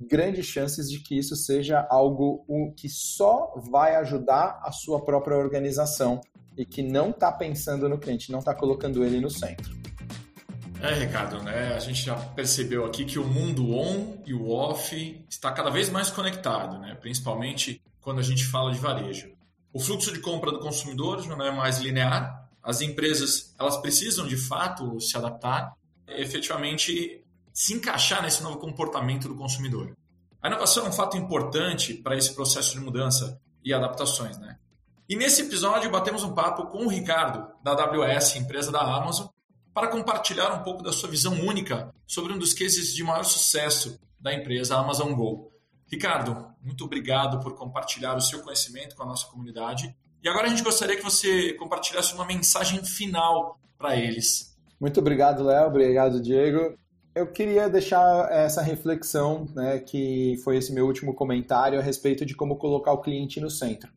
grandes 0.00 0.46
chances 0.46 0.90
de 0.90 1.00
que 1.00 1.18
isso 1.18 1.36
seja 1.36 1.86
algo 1.90 2.44
que 2.76 2.88
só 2.88 3.52
vai 3.70 3.96
ajudar 3.96 4.60
a 4.64 4.72
sua 4.72 5.04
própria 5.04 5.36
organização 5.36 6.20
e 6.56 6.64
que 6.64 6.82
não 6.82 7.10
está 7.10 7.30
pensando 7.30 7.88
no 7.88 7.98
cliente, 7.98 8.32
não 8.32 8.38
está 8.38 8.54
colocando 8.54 9.04
ele 9.04 9.20
no 9.20 9.30
centro. 9.30 9.78
É, 10.82 10.94
Ricardo, 10.94 11.42
né? 11.42 11.74
A 11.74 11.78
gente 11.78 12.02
já 12.02 12.16
percebeu 12.16 12.86
aqui 12.86 13.04
que 13.04 13.18
o 13.18 13.24
mundo 13.24 13.74
on 13.74 14.22
e 14.24 14.32
o 14.32 14.50
off 14.50 15.24
está 15.28 15.52
cada 15.52 15.68
vez 15.68 15.90
mais 15.90 16.10
conectado, 16.10 16.78
né? 16.78 16.94
Principalmente 16.94 17.82
quando 18.00 18.18
a 18.18 18.22
gente 18.22 18.46
fala 18.46 18.72
de 18.72 18.78
varejo. 18.78 19.30
O 19.72 19.78
fluxo 19.78 20.10
de 20.12 20.20
compra 20.20 20.50
do 20.50 20.58
consumidor 20.58 21.22
já 21.22 21.36
não 21.36 21.44
é 21.44 21.52
mais 21.52 21.78
linear, 21.78 22.48
as 22.62 22.80
empresas 22.80 23.54
elas 23.58 23.76
precisam 23.76 24.26
de 24.26 24.36
fato 24.36 24.98
se 25.00 25.16
adaptar, 25.16 25.74
efetivamente 26.08 27.24
se 27.60 27.74
encaixar 27.74 28.22
nesse 28.22 28.42
novo 28.42 28.56
comportamento 28.56 29.28
do 29.28 29.34
consumidor. 29.34 29.94
A 30.40 30.48
inovação 30.48 30.86
é 30.86 30.88
um 30.88 30.92
fato 30.92 31.18
importante 31.18 31.92
para 31.92 32.16
esse 32.16 32.34
processo 32.34 32.72
de 32.72 32.80
mudança 32.80 33.38
e 33.62 33.74
adaptações, 33.74 34.38
né? 34.38 34.58
E 35.06 35.14
nesse 35.14 35.42
episódio 35.42 35.90
batemos 35.90 36.24
um 36.24 36.32
papo 36.32 36.68
com 36.68 36.86
o 36.86 36.88
Ricardo 36.88 37.52
da 37.62 37.72
AWS, 37.72 38.36
empresa 38.36 38.72
da 38.72 38.80
Amazon, 38.80 39.26
para 39.74 39.88
compartilhar 39.88 40.54
um 40.54 40.62
pouco 40.62 40.82
da 40.82 40.90
sua 40.90 41.10
visão 41.10 41.34
única 41.34 41.92
sobre 42.06 42.32
um 42.32 42.38
dos 42.38 42.54
cases 42.54 42.94
de 42.94 43.04
maior 43.04 43.24
sucesso 43.24 44.00
da 44.18 44.32
empresa 44.32 44.78
Amazon 44.78 45.12
Go. 45.12 45.52
Ricardo, 45.86 46.46
muito 46.62 46.86
obrigado 46.86 47.40
por 47.40 47.54
compartilhar 47.54 48.16
o 48.16 48.22
seu 48.22 48.40
conhecimento 48.40 48.96
com 48.96 49.02
a 49.02 49.06
nossa 49.06 49.26
comunidade 49.26 49.94
e 50.24 50.28
agora 50.30 50.46
a 50.46 50.48
gente 50.48 50.62
gostaria 50.62 50.96
que 50.96 51.04
você 51.04 51.52
compartilhasse 51.52 52.14
uma 52.14 52.24
mensagem 52.24 52.82
final 52.82 53.60
para 53.76 53.96
eles. 53.96 54.56
Muito 54.80 54.98
obrigado, 54.98 55.44
Léo. 55.44 55.66
Obrigado, 55.66 56.22
Diego. 56.22 56.74
Eu 57.12 57.26
queria 57.26 57.68
deixar 57.68 58.30
essa 58.30 58.62
reflexão, 58.62 59.48
né, 59.52 59.80
que 59.80 60.36
foi 60.44 60.56
esse 60.56 60.72
meu 60.72 60.86
último 60.86 61.12
comentário 61.12 61.78
a 61.78 61.82
respeito 61.82 62.24
de 62.24 62.36
como 62.36 62.56
colocar 62.56 62.92
o 62.92 63.00
cliente 63.00 63.40
no 63.40 63.50
centro. 63.50 63.90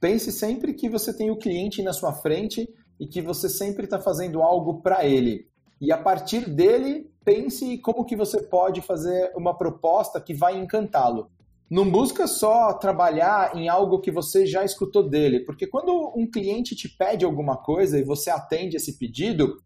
Pense 0.00 0.32
sempre 0.32 0.74
que 0.74 0.88
você 0.88 1.16
tem 1.16 1.30
o 1.30 1.38
cliente 1.38 1.82
na 1.82 1.92
sua 1.92 2.12
frente 2.12 2.68
e 2.98 3.06
que 3.06 3.22
você 3.22 3.48
sempre 3.48 3.84
está 3.84 4.00
fazendo 4.00 4.42
algo 4.42 4.82
para 4.82 5.04
ele. 5.04 5.46
E 5.80 5.92
a 5.92 5.98
partir 5.98 6.50
dele, 6.50 7.08
pense 7.24 7.78
como 7.78 8.04
que 8.04 8.16
você 8.16 8.42
pode 8.42 8.80
fazer 8.82 9.32
uma 9.36 9.56
proposta 9.56 10.20
que 10.20 10.34
vai 10.34 10.58
encantá-lo. 10.58 11.30
Não 11.70 11.88
busca 11.88 12.26
só 12.26 12.72
trabalhar 12.72 13.54
em 13.54 13.68
algo 13.68 14.00
que 14.00 14.10
você 14.10 14.46
já 14.46 14.64
escutou 14.64 15.08
dele, 15.08 15.40
porque 15.40 15.66
quando 15.66 16.12
um 16.16 16.28
cliente 16.28 16.74
te 16.74 16.88
pede 16.88 17.24
alguma 17.24 17.56
coisa 17.56 17.98
e 17.98 18.02
você 18.02 18.30
atende 18.30 18.76
esse 18.76 18.98
pedido, 18.98 19.62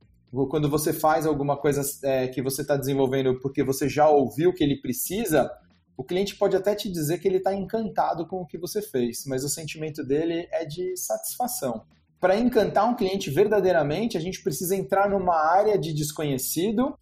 quando 0.49 0.69
você 0.69 0.93
faz 0.93 1.27
alguma 1.27 1.57
coisa 1.57 1.83
é, 2.05 2.27
que 2.29 2.41
você 2.41 2.63
está 2.63 2.77
desenvolvendo 2.77 3.39
porque 3.41 3.63
você 3.63 3.89
já 3.89 4.09
ouviu 4.09 4.53
que 4.53 4.65
ele 4.65 4.81
precisa, 4.81 5.51
o 5.97 6.03
cliente 6.03 6.37
pode 6.37 6.57
até 6.57 6.75
te 6.75 6.91
dizer 6.91 7.19
que 7.19 7.29
ele 7.29 7.37
está 7.37 7.55
encantado 7.55 8.27
com 8.27 8.41
o 8.41 8.47
que 8.47 8.57
você 8.57 8.81
fez, 8.81 9.25
mas 9.27 9.45
o 9.45 9.49
sentimento 9.49 10.03
dele 10.03 10.49
é 10.51 10.65
de 10.65 10.97
satisfação. 10.97 11.83
Para 12.19 12.39
encantar 12.39 12.89
um 12.89 12.95
cliente 12.95 13.31
verdadeiramente, 13.31 14.17
a 14.17 14.21
gente 14.21 14.43
precisa 14.43 14.75
entrar 14.75 15.11
numa 15.11 15.37
área 15.37 15.79
de 15.79 15.93
desconhecido 15.93 16.97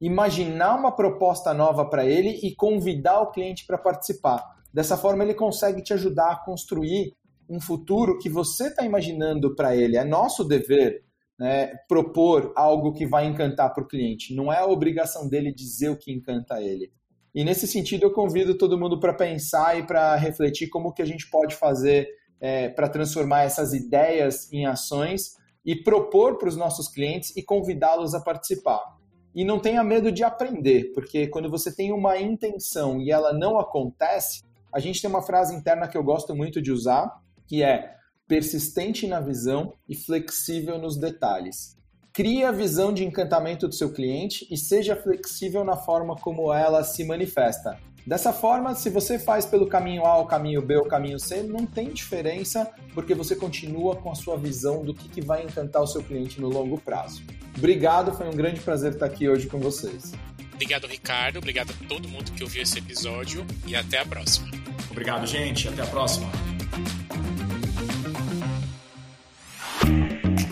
imaginar 0.00 0.78
uma 0.78 0.92
proposta 0.92 1.54
nova 1.54 1.88
para 1.88 2.04
ele 2.04 2.38
e 2.42 2.54
convidar 2.54 3.20
o 3.20 3.30
cliente 3.30 3.66
para 3.66 3.78
participar. 3.78 4.56
Dessa 4.72 4.96
forma, 4.96 5.24
ele 5.24 5.34
consegue 5.34 5.82
te 5.82 5.94
ajudar 5.94 6.32
a 6.32 6.36
construir 6.36 7.14
um 7.48 7.60
futuro 7.60 8.18
que 8.18 8.28
você 8.28 8.68
está 8.68 8.84
imaginando 8.84 9.54
para 9.54 9.74
ele. 9.74 9.96
É 9.96 10.04
nosso 10.04 10.44
dever 10.44 11.05
né, 11.38 11.72
propor 11.88 12.52
algo 12.56 12.92
que 12.92 13.06
vai 13.06 13.26
encantar 13.26 13.72
para 13.74 13.84
o 13.84 13.86
cliente. 13.86 14.34
Não 14.34 14.52
é 14.52 14.58
a 14.58 14.66
obrigação 14.66 15.28
dele 15.28 15.52
dizer 15.52 15.90
o 15.90 15.96
que 15.96 16.12
encanta 16.12 16.60
ele. 16.62 16.90
E 17.34 17.44
nesse 17.44 17.66
sentido, 17.66 18.04
eu 18.04 18.12
convido 18.12 18.56
todo 18.56 18.78
mundo 18.78 18.98
para 18.98 19.12
pensar 19.12 19.78
e 19.78 19.82
para 19.82 20.16
refletir 20.16 20.68
como 20.68 20.92
que 20.92 21.02
a 21.02 21.06
gente 21.06 21.28
pode 21.28 21.54
fazer 21.54 22.08
é, 22.40 22.68
para 22.70 22.88
transformar 22.88 23.42
essas 23.42 23.74
ideias 23.74 24.50
em 24.52 24.66
ações 24.66 25.36
e 25.64 25.74
propor 25.74 26.38
para 26.38 26.48
os 26.48 26.56
nossos 26.56 26.88
clientes 26.88 27.36
e 27.36 27.42
convidá-los 27.42 28.14
a 28.14 28.20
participar. 28.20 28.96
E 29.34 29.44
não 29.44 29.58
tenha 29.58 29.84
medo 29.84 30.10
de 30.10 30.24
aprender, 30.24 30.92
porque 30.94 31.26
quando 31.26 31.50
você 31.50 31.74
tem 31.74 31.92
uma 31.92 32.18
intenção 32.18 33.02
e 33.02 33.10
ela 33.10 33.34
não 33.34 33.58
acontece, 33.58 34.42
a 34.72 34.80
gente 34.80 35.00
tem 35.02 35.10
uma 35.10 35.20
frase 35.20 35.54
interna 35.54 35.88
que 35.88 35.96
eu 35.96 36.02
gosto 36.02 36.34
muito 36.34 36.62
de 36.62 36.72
usar, 36.72 37.20
que 37.46 37.62
é 37.62 37.94
persistente 38.26 39.06
na 39.06 39.20
visão 39.20 39.72
e 39.88 39.94
flexível 39.94 40.78
nos 40.78 40.96
detalhes. 40.96 41.76
Crie 42.12 42.44
a 42.44 42.52
visão 42.52 42.92
de 42.92 43.04
encantamento 43.04 43.68
do 43.68 43.74
seu 43.74 43.92
cliente 43.92 44.46
e 44.50 44.56
seja 44.56 44.96
flexível 44.96 45.64
na 45.64 45.76
forma 45.76 46.16
como 46.16 46.52
ela 46.52 46.82
se 46.82 47.04
manifesta. 47.04 47.78
Dessa 48.06 48.32
forma, 48.32 48.74
se 48.74 48.88
você 48.88 49.18
faz 49.18 49.44
pelo 49.44 49.66
caminho 49.66 50.06
A, 50.06 50.18
o 50.18 50.26
caminho 50.26 50.62
B, 50.62 50.76
o 50.76 50.86
caminho 50.86 51.18
C, 51.18 51.42
não 51.42 51.66
tem 51.66 51.90
diferença, 51.90 52.70
porque 52.94 53.14
você 53.14 53.34
continua 53.34 53.96
com 53.96 54.10
a 54.10 54.14
sua 54.14 54.36
visão 54.36 54.84
do 54.84 54.94
que, 54.94 55.08
que 55.08 55.20
vai 55.20 55.42
encantar 55.42 55.82
o 55.82 55.86
seu 55.86 56.02
cliente 56.02 56.40
no 56.40 56.48
longo 56.48 56.80
prazo. 56.80 57.22
Obrigado, 57.58 58.12
foi 58.12 58.28
um 58.28 58.36
grande 58.36 58.60
prazer 58.60 58.92
estar 58.92 59.06
aqui 59.06 59.28
hoje 59.28 59.48
com 59.48 59.58
vocês. 59.58 60.12
Obrigado, 60.54 60.86
Ricardo. 60.86 61.38
Obrigado 61.38 61.72
a 61.72 61.88
todo 61.88 62.08
mundo 62.08 62.32
que 62.32 62.42
ouviu 62.42 62.62
esse 62.62 62.78
episódio 62.78 63.44
e 63.66 63.74
até 63.74 63.98
a 63.98 64.06
próxima. 64.06 64.48
Obrigado, 64.90 65.26
gente. 65.26 65.68
Até 65.68 65.82
a 65.82 65.86
próxima. 65.86 66.30